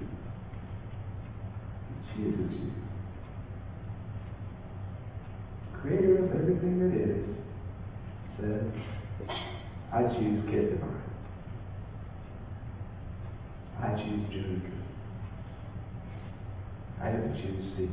He 1.96 2.22
chooses 2.22 2.52
you. 2.52 2.72
Creator 5.82 6.26
of 6.26 6.32
everything 6.32 6.80
that 6.80 6.94
is 7.00 7.26
says, 8.42 8.82
I 10.06 10.08
choose 10.10 10.44
Kid 10.52 10.70
Devine. 10.70 11.02
I 13.82 13.90
choose 13.96 14.30
Julie 14.30 14.62
I 17.02 17.10
don't 17.10 17.34
choose 17.34 17.74
Steve. 17.74 17.90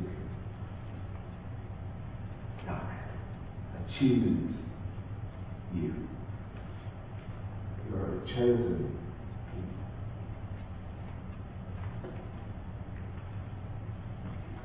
No. 2.67 2.73
I 2.73 3.99
choose 3.99 4.53
you. 5.73 5.93
You 7.89 7.95
are 7.95 8.17
a 8.17 8.27
chosen. 8.27 8.99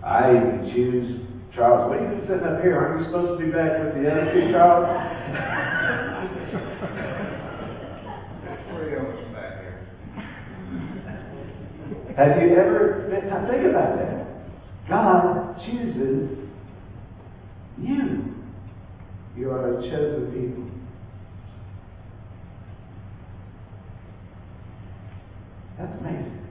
I 0.05 0.73
choose 0.75 1.28
Charles. 1.59 1.91
What 1.91 1.99
are 1.99 2.15
you 2.15 2.21
sitting 2.29 2.45
up 2.45 2.63
here? 2.63 2.79
Aren't 2.79 3.01
you 3.01 3.07
supposed 3.07 3.41
to 3.41 3.45
be 3.45 3.51
back 3.51 3.83
with 3.83 3.95
the 4.01 4.09
other 4.09 4.33
two, 4.33 4.53
Charles? 4.53 4.87
Three 8.71 8.95
of 8.95 9.03
us 9.03 9.19
back 9.35 9.59
here. 9.59 9.79
Have 12.17 12.41
you 12.41 12.57
ever 12.57 13.11
been, 13.11 13.29
now 13.29 13.51
think 13.51 13.67
about 13.67 13.99
that? 13.99 14.15
God 14.89 15.59
chooses 15.67 16.39
you. 17.77 18.35
You 19.37 19.51
are 19.51 19.81
a 19.81 19.83
chosen 19.83 20.31
people. 20.33 20.65
That's 25.77 26.01
amazing. 26.01 26.47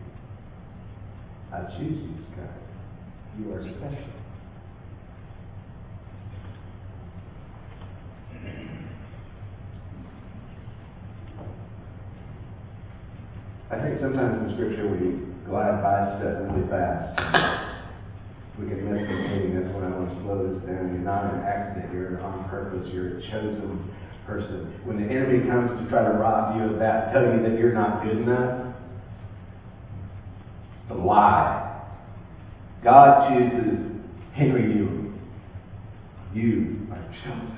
I 1.53 1.55
choose 1.77 1.99
you, 2.03 2.13
Scott. 2.33 2.51
You 3.39 3.53
are 3.53 3.61
special. 3.61 4.16
I 13.69 13.81
think 13.81 13.99
sometimes 13.99 14.49
in 14.49 14.55
Scripture 14.55 14.87
we 14.87 15.27
glide 15.45 15.81
by 15.83 16.19
stuff 16.19 16.39
really 16.47 16.67
fast. 16.69 17.19
We 18.57 18.67
can 18.67 18.91
miss 18.91 19.07
the 19.07 19.13
meaning. 19.13 19.61
That's 19.61 19.73
when 19.75 19.83
I 19.83 19.89
want 19.95 20.09
to 20.09 20.15
slow 20.23 20.47
this 20.47 20.63
down. 20.65 20.93
You're 20.93 21.03
not 21.03 21.33
an 21.33 21.41
accident. 21.41 21.93
You're 21.93 22.19
on 22.21 22.49
purpose. 22.49 22.87
You're 22.91 23.19
a 23.19 23.21
chosen 23.29 23.93
person. 24.25 24.73
When 24.83 24.97
the 24.97 25.13
enemy 25.13 25.47
comes 25.47 25.69
to 25.79 25.89
try 25.89 26.03
to 26.03 26.11
rob 26.17 26.55
you 26.57 26.73
of 26.73 26.79
that, 26.79 27.13
tell 27.13 27.23
you 27.23 27.41
that 27.43 27.59
you're 27.59 27.73
not 27.73 28.03
good 28.03 28.17
enough, 28.17 28.75
a 30.89 30.93
lie. 30.93 31.83
God 32.83 33.29
chooses 33.29 33.79
Henry 34.33 34.63
Ewing. 34.63 35.19
You 36.33 36.87
are 36.91 37.03
chosen. 37.23 37.53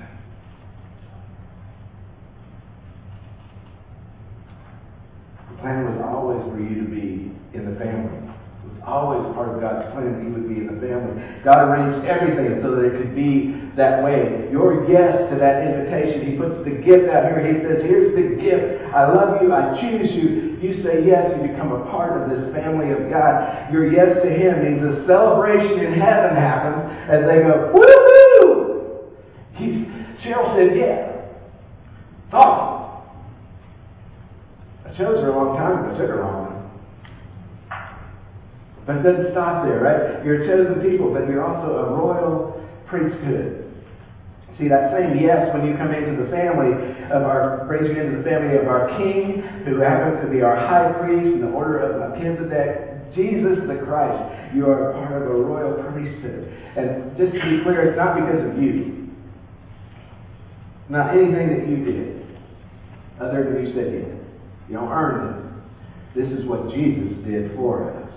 The 5.49 5.49
plan 5.60 5.84
was 5.84 6.00
always 6.04 6.40
for 6.52 6.58
you 6.60 6.84
to 6.84 6.88
be 6.88 7.32
in 7.52 7.68
the 7.68 7.76
family. 7.76 8.16
It 8.16 8.66
was 8.72 8.80
always 8.84 9.22
part 9.36 9.52
of 9.52 9.60
God's 9.60 9.92
plan 9.92 10.16
that 10.16 10.22
you 10.24 10.32
would 10.32 10.48
be 10.48 10.64
in 10.64 10.68
the 10.72 10.80
family. 10.80 11.16
God 11.44 11.68
arranged 11.68 12.08
everything 12.08 12.60
so 12.64 12.76
that 12.76 12.84
it 12.88 12.94
could 12.96 13.14
be 13.14 13.56
that 13.76 14.02
way. 14.02 14.48
Your 14.48 14.88
yes 14.88 15.28
to 15.30 15.36
that 15.38 15.64
invitation, 15.64 16.24
He 16.26 16.32
puts 16.40 16.64
the 16.64 16.80
gift 16.80 17.08
out 17.12 17.28
here. 17.28 17.40
He 17.44 17.60
says, 17.60 17.84
Here's 17.84 18.12
the 18.16 18.40
gift. 18.40 18.88
I 18.92 19.08
love 19.12 19.40
you. 19.44 19.52
I 19.52 19.76
choose 19.80 20.10
you. 20.12 20.58
You 20.60 20.84
say 20.84 21.04
yes, 21.08 21.32
you 21.36 21.48
become 21.48 21.72
a 21.72 21.88
part 21.88 22.20
of 22.20 22.28
this 22.28 22.52
family 22.52 22.92
of 22.92 23.08
God. 23.08 23.72
Your 23.72 23.88
yes 23.88 24.20
to 24.20 24.28
Him 24.28 24.60
means 24.60 24.84
a 24.84 25.04
celebration 25.08 25.80
in 25.80 25.96
heaven 25.96 26.36
happens 26.36 26.84
as 27.08 27.24
they 27.24 27.40
go, 27.44 27.72
Woo-hoo! 27.72 29.16
He's, 29.56 29.88
Cheryl 30.20 30.52
said, 30.56 30.76
Yeah. 30.76 31.10
It's 32.30 32.34
awesome. 32.34 32.69
Chose 35.00 35.24
her 35.24 35.32
a 35.32 35.36
long 35.36 35.56
time 35.56 35.80
ago. 35.80 35.94
It 35.94 35.98
took 35.98 36.12
her 36.12 36.20
long 36.20 36.44
enough. 36.44 36.60
But 38.84 38.96
it 39.00 39.02
doesn't 39.02 39.32
stop 39.32 39.64
there, 39.64 39.80
right? 39.80 40.20
You're 40.20 40.44
a 40.44 40.46
chosen 40.46 40.84
people, 40.84 41.08
but 41.08 41.24
you're 41.24 41.40
also 41.40 41.72
a 41.72 41.96
royal 41.96 42.60
priesthood. 42.84 43.64
See, 44.58 44.68
that 44.68 44.92
same 44.92 45.16
yes 45.16 45.56
when 45.56 45.64
you 45.64 45.72
come 45.80 45.94
into 45.96 46.20
the 46.22 46.28
family 46.28 46.76
of 47.08 47.24
our, 47.24 47.64
brings 47.64 47.88
you 47.88 47.96
into 47.96 48.18
the 48.18 48.24
family 48.28 48.60
of 48.60 48.68
our 48.68 48.92
King, 49.00 49.40
who 49.64 49.80
happens 49.80 50.20
to 50.20 50.28
be 50.28 50.42
our 50.42 50.52
high 50.52 50.92
priest 51.00 51.32
in 51.32 51.40
the 51.40 51.48
order 51.48 51.80
of 51.80 51.96
Melchizedek, 51.96 53.16
Jesus 53.16 53.56
the 53.64 53.80
Christ. 53.80 54.20
You 54.52 54.68
are 54.68 54.92
part 54.92 55.16
of 55.16 55.22
a 55.22 55.32
royal 55.32 55.80
priesthood. 55.92 56.52
And 56.76 57.16
just 57.16 57.32
to 57.32 57.40
be 57.40 57.64
clear, 57.64 57.88
it's 57.88 57.96
not 57.96 58.20
because 58.20 58.44
of 58.44 58.60
you. 58.60 59.08
Not 60.90 61.16
anything 61.16 61.56
that 61.56 61.64
you 61.64 61.84
did, 61.88 62.36
other 63.18 63.48
than 63.48 63.64
you 63.64 63.72
said 63.72 63.96
yes. 63.96 64.29
You 64.70 64.76
don't 64.76 64.92
earn 64.92 65.62
this. 66.14 66.24
This 66.28 66.38
is 66.38 66.46
what 66.46 66.70
Jesus 66.70 67.12
did 67.24 67.56
for 67.56 67.90
us. 67.90 68.12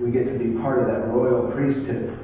We 0.00 0.10
get 0.10 0.24
to 0.24 0.38
be 0.38 0.58
part 0.60 0.80
of 0.80 0.86
that 0.86 1.06
royal 1.08 1.52
priesthood. 1.52 2.18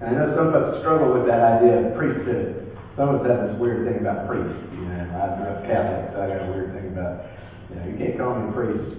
And 0.00 0.08
I 0.08 0.12
know 0.18 0.34
some 0.34 0.48
of 0.48 0.54
us 0.54 0.80
struggle 0.80 1.12
with 1.12 1.26
that 1.26 1.40
idea 1.40 1.86
of 1.86 1.96
priesthood. 1.98 2.74
Some 2.96 3.14
of 3.14 3.20
us 3.20 3.28
have 3.28 3.48
this 3.50 3.60
weird 3.60 3.86
thing 3.86 4.00
about 4.00 4.26
priests. 4.26 4.56
You 4.72 4.88
know, 4.88 5.04
I 5.20 5.36
grew 5.36 5.52
up 5.52 5.64
Catholic, 5.68 6.12
so 6.12 6.22
I 6.22 6.28
got 6.28 6.48
a 6.48 6.52
weird 6.52 6.72
thing 6.72 6.88
about, 6.96 7.28
you 7.68 7.76
know, 7.76 7.84
you 7.84 7.96
can't 8.00 8.16
call 8.16 8.40
me 8.40 8.48
a 8.48 8.52
priest. 8.52 8.96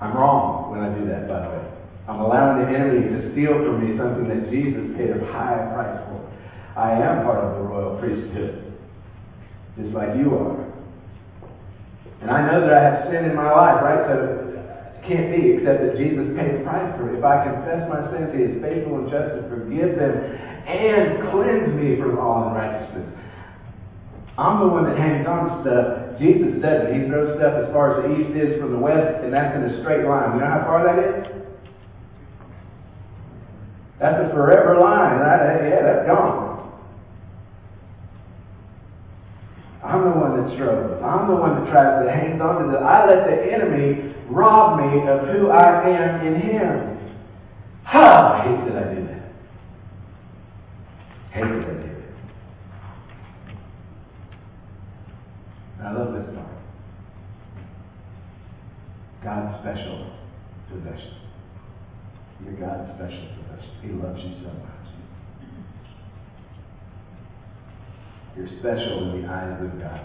I'm 0.00 0.16
wrong 0.16 0.72
when 0.72 0.80
I 0.80 0.88
do 0.98 1.04
that, 1.06 1.28
by 1.28 1.44
the 1.44 1.48
way. 1.52 1.64
I'm 2.08 2.20
allowing 2.20 2.64
the 2.64 2.72
enemy 2.72 3.08
to 3.12 3.32
steal 3.32 3.52
from 3.52 3.84
me 3.84 3.96
something 3.96 4.28
that 4.28 4.50
Jesus 4.50 4.96
paid 4.96 5.10
a 5.10 5.20
high 5.32 5.68
price 5.72 6.00
for. 6.08 6.32
I 6.80 6.92
am 6.92 7.24
part 7.24 7.44
of 7.44 7.56
the 7.56 7.68
royal 7.68 7.98
priesthood, 8.00 8.63
just 9.76 9.94
like 9.94 10.16
you 10.16 10.34
are. 10.36 10.64
And 12.20 12.30
I 12.30 12.50
know 12.50 12.60
that 12.60 12.72
I 12.72 12.82
have 12.82 13.10
sin 13.10 13.24
in 13.24 13.36
my 13.36 13.50
life, 13.50 13.82
right? 13.82 14.06
So 14.08 14.14
it 14.96 15.06
can't 15.06 15.28
be 15.34 15.58
except 15.58 15.82
that 15.82 15.96
Jesus 15.96 16.30
paid 16.36 16.60
the 16.60 16.64
price 16.64 16.88
for 16.96 17.12
it. 17.12 17.18
If 17.18 17.24
I 17.24 17.44
confess 17.44 17.84
my 17.90 18.06
sins, 18.12 18.32
He 18.32 18.42
is 18.48 18.62
faithful 18.62 19.04
and 19.04 19.10
just 19.10 19.34
to 19.36 19.42
forgive 19.50 19.96
them 19.98 20.14
and 20.64 21.20
cleanse 21.30 21.74
me 21.76 22.00
from 22.00 22.18
all 22.18 22.48
unrighteousness. 22.48 23.12
I'm 24.38 24.58
the 24.60 24.66
one 24.66 24.84
that 24.84 24.96
hangs 24.98 25.26
on 25.26 25.46
to 25.46 25.54
stuff. 25.62 26.18
Jesus 26.18 26.62
doesn't. 26.62 26.90
He 26.94 27.06
throws 27.06 27.36
stuff 27.38 27.54
as 27.54 27.72
far 27.72 27.98
as 27.98 28.08
the 28.08 28.10
east 28.18 28.32
is 28.34 28.60
from 28.60 28.72
the 28.72 28.78
west, 28.78 29.22
and 29.22 29.32
that's 29.32 29.54
in 29.54 29.62
a 29.64 29.80
straight 29.82 30.06
line. 30.06 30.34
You 30.34 30.40
know 30.40 30.50
how 30.50 30.64
far 30.64 30.82
that 30.86 30.98
is? 30.98 31.34
That's 34.00 34.18
a 34.24 34.28
forever 34.34 34.80
line. 34.80 35.18
Yeah, 35.20 35.82
that's 35.82 36.06
gone. 36.06 36.43
I'm 40.04 40.12
the 40.12 40.18
one 40.20 40.44
that 40.44 40.54
struggles. 40.54 41.02
I'm 41.02 41.28
the 41.28 41.34
one 41.34 41.64
that 41.64 41.72
tries 41.72 42.04
to 42.04 42.12
hang 42.12 42.40
on 42.40 42.62
to 42.62 42.72
the. 42.72 42.78
I 42.78 43.06
let 43.08 43.24
the 43.24 43.52
enemy 43.52 44.14
rob 44.28 44.78
me 44.78 45.08
of 45.08 45.28
who 45.28 45.48
I 45.48 45.88
am 45.88 46.26
in 46.26 46.40
Him. 46.42 47.14
Ha! 47.84 48.34
I 48.34 48.44
hate 48.44 48.68
that 48.68 48.82
I 48.82 48.94
do 48.94 49.06
that. 49.06 49.32
Hate 51.32 51.40
that 51.40 51.70
I 51.70 51.82
do. 51.82 52.02
And 55.78 55.88
I 55.88 55.92
love 55.92 56.12
this 56.12 56.34
part. 56.34 56.48
God's 59.22 59.60
special 59.62 60.12
possession. 60.68 61.14
You're 62.44 62.60
God's 62.60 62.92
special 62.92 63.26
possession. 63.40 63.72
He 63.80 63.88
loves 63.88 64.20
you 64.22 64.34
so 64.42 64.52
much. 64.52 64.83
You're 68.36 68.48
special 68.58 69.14
in 69.14 69.22
the 69.22 69.28
eyes 69.28 69.62
of 69.62 69.78
God. 69.78 70.04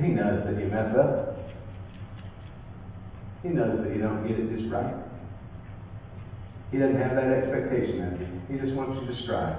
He 0.00 0.08
knows 0.08 0.44
that 0.44 0.60
you 0.60 0.68
mess 0.68 0.94
up. 0.96 1.38
He 3.42 3.48
knows 3.48 3.84
that 3.84 3.94
you 3.94 4.00
don't 4.00 4.26
get 4.26 4.38
it 4.38 4.56
just 4.56 4.72
right. 4.72 4.94
He 6.72 6.78
doesn't 6.78 7.00
have 7.00 7.16
that 7.16 7.30
expectation 7.32 8.04
of 8.04 8.20
you. 8.20 8.28
He 8.48 8.60
just 8.60 8.74
wants 8.74 9.00
you 9.00 9.14
to 9.14 9.22
strive, 9.22 9.56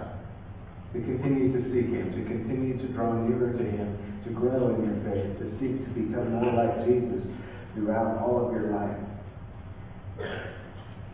to 0.94 1.00
continue 1.00 1.54
to 1.54 1.62
seek 1.72 1.90
Him, 1.90 2.12
to 2.12 2.22
continue 2.26 2.78
to 2.78 2.88
draw 2.94 3.14
nearer 3.14 3.54
to 3.54 3.64
Him, 3.64 4.22
to 4.26 4.30
grow 4.32 4.76
in 4.76 4.84
your 4.86 5.00
faith, 5.06 5.40
to 5.40 5.46
seek 5.58 5.82
to 5.86 5.90
become 5.94 6.34
more 6.34 6.54
like 6.54 6.86
Jesus 6.86 7.26
throughout 7.74 8.18
all 8.20 8.46
of 8.46 8.54
your 8.54 8.72
life. 8.74 8.98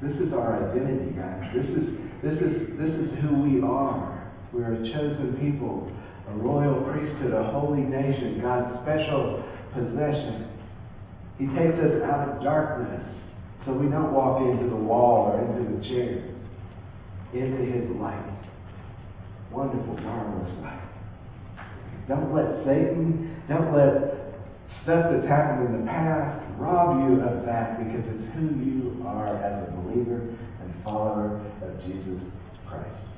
This 0.02 0.16
is 0.28 0.34
our 0.34 0.72
identity, 0.72 1.12
guys. 1.12 1.44
This 1.56 1.70
is 1.70 1.88
this 2.24 2.40
is 2.40 2.80
this 2.80 2.92
is 2.92 3.20
who 3.22 3.44
we 3.44 3.62
are. 3.62 4.32
We're 4.52 4.74
a 4.74 4.84
chosen 4.92 5.38
people 5.40 5.92
a 6.30 6.34
royal 6.36 6.82
priesthood, 6.84 7.34
a 7.34 7.52
holy 7.52 7.82
nation, 7.82 8.40
God's 8.42 8.80
special 8.84 9.44
possession. 9.74 10.50
He 11.38 11.48
takes 11.48 11.78
us 11.80 12.02
out 12.04 12.30
of 12.30 12.44
darkness 12.44 13.04
so 13.66 13.74
we 13.74 13.88
don't 13.90 14.14
walk 14.14 14.42
into 14.42 14.70
the 14.70 14.76
wall 14.76 15.32
or 15.32 15.42
into 15.42 15.78
the 15.78 15.84
chairs, 15.90 16.36
into 17.34 17.64
His 17.64 17.90
light. 17.98 18.24
Wonderful, 19.52 19.98
marvelous 19.98 20.52
light. 20.62 20.82
Don't 22.08 22.34
let 22.34 22.66
Satan, 22.66 23.42
don't 23.48 23.74
let 23.74 24.14
stuff 24.84 25.12
that's 25.12 25.28
happened 25.28 25.76
in 25.76 25.86
the 25.86 25.92
past 25.92 26.44
rob 26.58 27.10
you 27.10 27.22
of 27.22 27.46
that 27.46 27.80
because 27.80 28.04
it's 28.08 28.34
who 28.36 28.48
you 28.60 29.04
are 29.08 29.38
as 29.38 29.68
a 29.68 29.72
believer 29.72 30.36
and 30.62 30.84
follower 30.84 31.42
of 31.62 31.82
Jesus 31.84 32.22
Christ. 32.68 33.13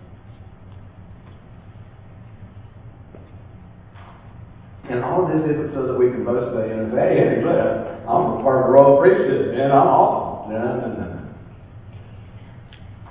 And 4.89 5.03
all 5.03 5.25
this 5.27 5.41
isn't 5.49 5.73
so 5.73 5.87
that 5.87 5.97
we 5.97 6.11
can 6.11 6.23
boast 6.23 6.53
say, 6.55 6.71
and 6.71 6.91
say, 6.93 7.17
hey, 7.17 7.41
look, 7.43 7.57
I'm 8.05 8.37
a 8.37 8.43
part 8.43 8.61
of 8.61 8.67
the 8.67 8.73
royal 8.73 9.01
priesthood, 9.01 9.55
man, 9.55 9.71
I'm 9.71 9.87
awesome. 9.87 10.53
No, 10.53 10.61
no, 10.61 10.87
no. 10.93 11.15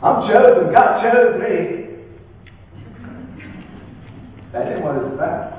I'm 0.03 0.29
chosen. 0.29 0.73
God 0.73 1.03
chose 1.03 1.41
me. 1.41 1.85
That 4.53 4.71
isn't 4.71 4.85
what 4.85 4.97
it's 4.97 5.15
about. 5.15 5.53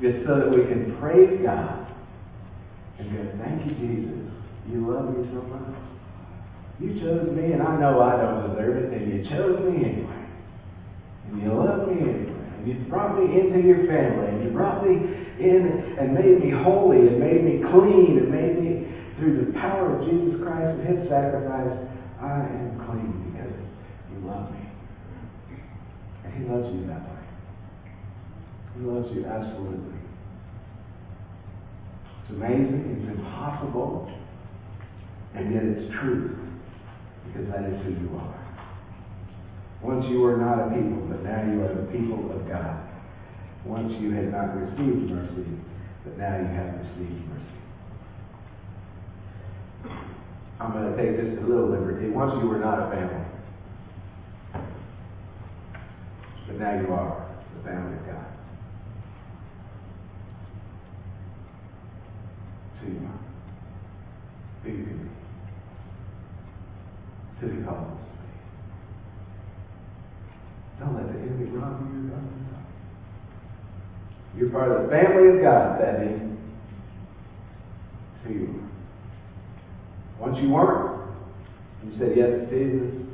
It's 0.00 0.26
so 0.26 0.38
that 0.38 0.50
we 0.50 0.66
can 0.66 0.96
praise 1.00 1.40
God 1.42 1.86
and 2.98 3.10
go, 3.10 3.42
thank 3.42 3.64
you, 3.64 3.72
Jesus. 3.72 4.20
You 4.68 4.86
love 4.86 5.16
me 5.16 5.24
so 5.32 5.40
much. 5.48 5.78
You 6.80 7.00
chose 7.00 7.30
me, 7.34 7.52
and 7.52 7.62
I 7.62 7.78
know 7.80 8.00
I 8.02 8.16
don't 8.16 8.50
deserve 8.50 8.84
it, 8.84 8.92
and 8.92 9.12
you 9.12 9.30
chose 9.30 9.60
me 9.60 9.84
anyway. 9.84 10.26
And 11.28 11.40
you 11.40 11.52
love 11.52 11.88
me 11.88 12.00
anyway. 12.00 12.33
You 12.66 12.74
brought 12.88 13.18
me 13.18 13.40
into 13.40 13.60
your 13.60 13.86
family, 13.86 14.28
and 14.28 14.44
you 14.44 14.50
brought 14.50 14.86
me 14.86 14.94
in 15.38 15.96
and 15.98 16.14
made 16.14 16.40
me 16.42 16.50
holy, 16.50 17.08
and 17.08 17.20
made 17.20 17.44
me 17.44 17.60
clean, 17.70 18.18
and 18.18 18.30
made 18.30 18.58
me, 18.58 18.86
through 19.18 19.44
the 19.44 19.52
power 19.58 19.98
of 19.98 20.08
Jesus 20.08 20.40
Christ 20.42 20.78
and 20.80 20.98
His 20.98 21.08
sacrifice, 21.08 21.76
I 22.20 22.40
am 22.40 22.80
clean 22.86 23.32
because 23.32 23.52
you 24.10 24.26
love 24.26 24.50
me. 24.50 24.66
And 26.24 26.32
He 26.34 26.44
loves 26.50 26.72
you 26.74 26.86
that 26.86 27.02
way. 27.02 27.22
He 28.76 28.84
loves 28.84 29.12
you 29.14 29.24
absolutely. 29.26 29.98
It's 32.22 32.30
amazing, 32.30 32.96
it's 32.98 33.18
impossible, 33.18 34.10
and 35.34 35.52
yet 35.52 35.64
it's 35.64 35.92
true, 36.00 36.38
because 37.26 37.48
that 37.50 37.64
is 37.64 37.82
who 37.84 37.90
you 37.90 38.18
are. 38.18 38.53
Once 39.84 40.06
you 40.08 40.20
were 40.20 40.38
not 40.38 40.66
a 40.66 40.70
people, 40.72 40.96
but 41.10 41.22
now 41.22 41.44
you 41.44 41.60
are 41.60 41.74
the 41.74 41.84
people 41.92 42.32
of 42.32 42.48
God. 42.48 42.80
Once 43.66 43.92
you 44.00 44.12
had 44.12 44.32
not 44.32 44.56
received 44.56 45.10
mercy, 45.10 45.44
but 46.04 46.16
now 46.16 46.38
you 46.38 46.46
have 46.46 46.72
received 46.80 47.28
mercy. 47.28 47.44
I'm 50.58 50.72
going 50.72 50.90
to 50.90 50.96
take 50.96 51.20
just 51.20 51.36
a 51.42 51.46
little 51.46 51.68
liberty. 51.68 52.08
Once 52.08 52.32
you 52.40 52.48
were 52.48 52.58
not 52.58 52.80
a 52.80 52.90
family, 52.90 53.24
but 56.46 56.56
now 56.58 56.80
you 56.80 56.90
are 56.90 57.26
the 57.54 57.62
family 57.68 57.98
of 57.98 58.06
God. 58.06 58.24
Who 62.80 62.90
you 62.90 62.98
are. 63.06 63.20
Who 67.40 67.64
calls 67.64 68.13
You're 74.36 74.50
part 74.50 74.72
of 74.72 74.82
the 74.82 74.88
family 74.88 75.36
of 75.36 75.42
God, 75.42 75.80
that 75.80 76.00
means. 76.00 76.38
You 78.28 78.64
are. 80.20 80.26
Once 80.26 80.38
you 80.40 80.48
weren't, 80.50 81.10
you 81.84 81.92
said 81.98 82.16
yes 82.16 82.30
to 82.30 82.46
Jesus, 82.46 83.06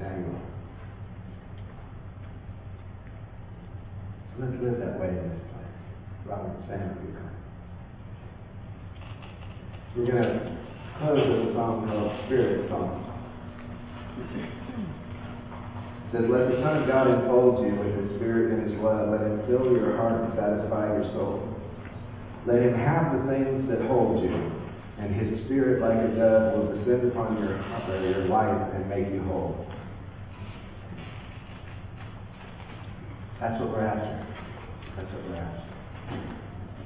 now 0.00 0.16
you 0.16 0.24
are. 0.32 0.46
So 4.32 4.44
let's 4.44 4.62
live 4.62 4.78
that 4.80 4.98
way 4.98 5.08
in 5.08 5.14
this 5.14 5.40
place. 5.52 5.74
Robert, 6.26 6.56
stand 6.66 6.96
with 6.96 7.04
you. 7.04 7.16
We're 9.96 10.12
going 10.12 10.22
to 10.22 10.58
close 10.98 11.24
with 11.28 11.50
a 11.50 11.54
song 11.54 11.88
called 11.88 12.12
Spirit 12.26 12.68
Song. 12.68 13.02
Says, 16.12 16.24
Let 16.30 16.50
the 16.50 16.62
Son 16.62 16.82
of 16.82 16.86
God 16.86 17.10
enfold 17.10 17.66
you 17.66 17.74
with 17.74 17.94
His 17.98 18.16
Spirit 18.16 18.52
and 18.52 18.70
His 18.70 18.78
love. 18.80 19.10
Let 19.10 19.22
Him 19.22 19.42
fill 19.46 19.72
your 19.72 19.96
heart 19.96 20.22
and 20.22 20.34
satisfy 20.38 20.86
your 20.94 21.04
soul. 21.12 21.42
Let 22.46 22.62
Him 22.62 22.74
have 22.74 23.10
the 23.12 23.32
things 23.32 23.68
that 23.68 23.82
hold 23.88 24.22
you, 24.22 24.30
and 24.98 25.14
His 25.14 25.44
Spirit, 25.44 25.82
like 25.82 25.98
a 25.98 26.14
dove, 26.14 26.54
will 26.54 26.78
descend 26.78 27.10
upon 27.10 27.42
your, 27.42 27.58
your 28.06 28.26
life 28.28 28.74
and 28.74 28.88
make 28.88 29.10
you 29.10 29.22
whole. 29.24 29.66
That's 33.40 33.60
what 33.60 33.70
we're 33.70 33.84
after. 33.84 34.26
That's 34.96 35.12
what 35.12 35.28
we're 35.28 35.36
after. 35.36 36.45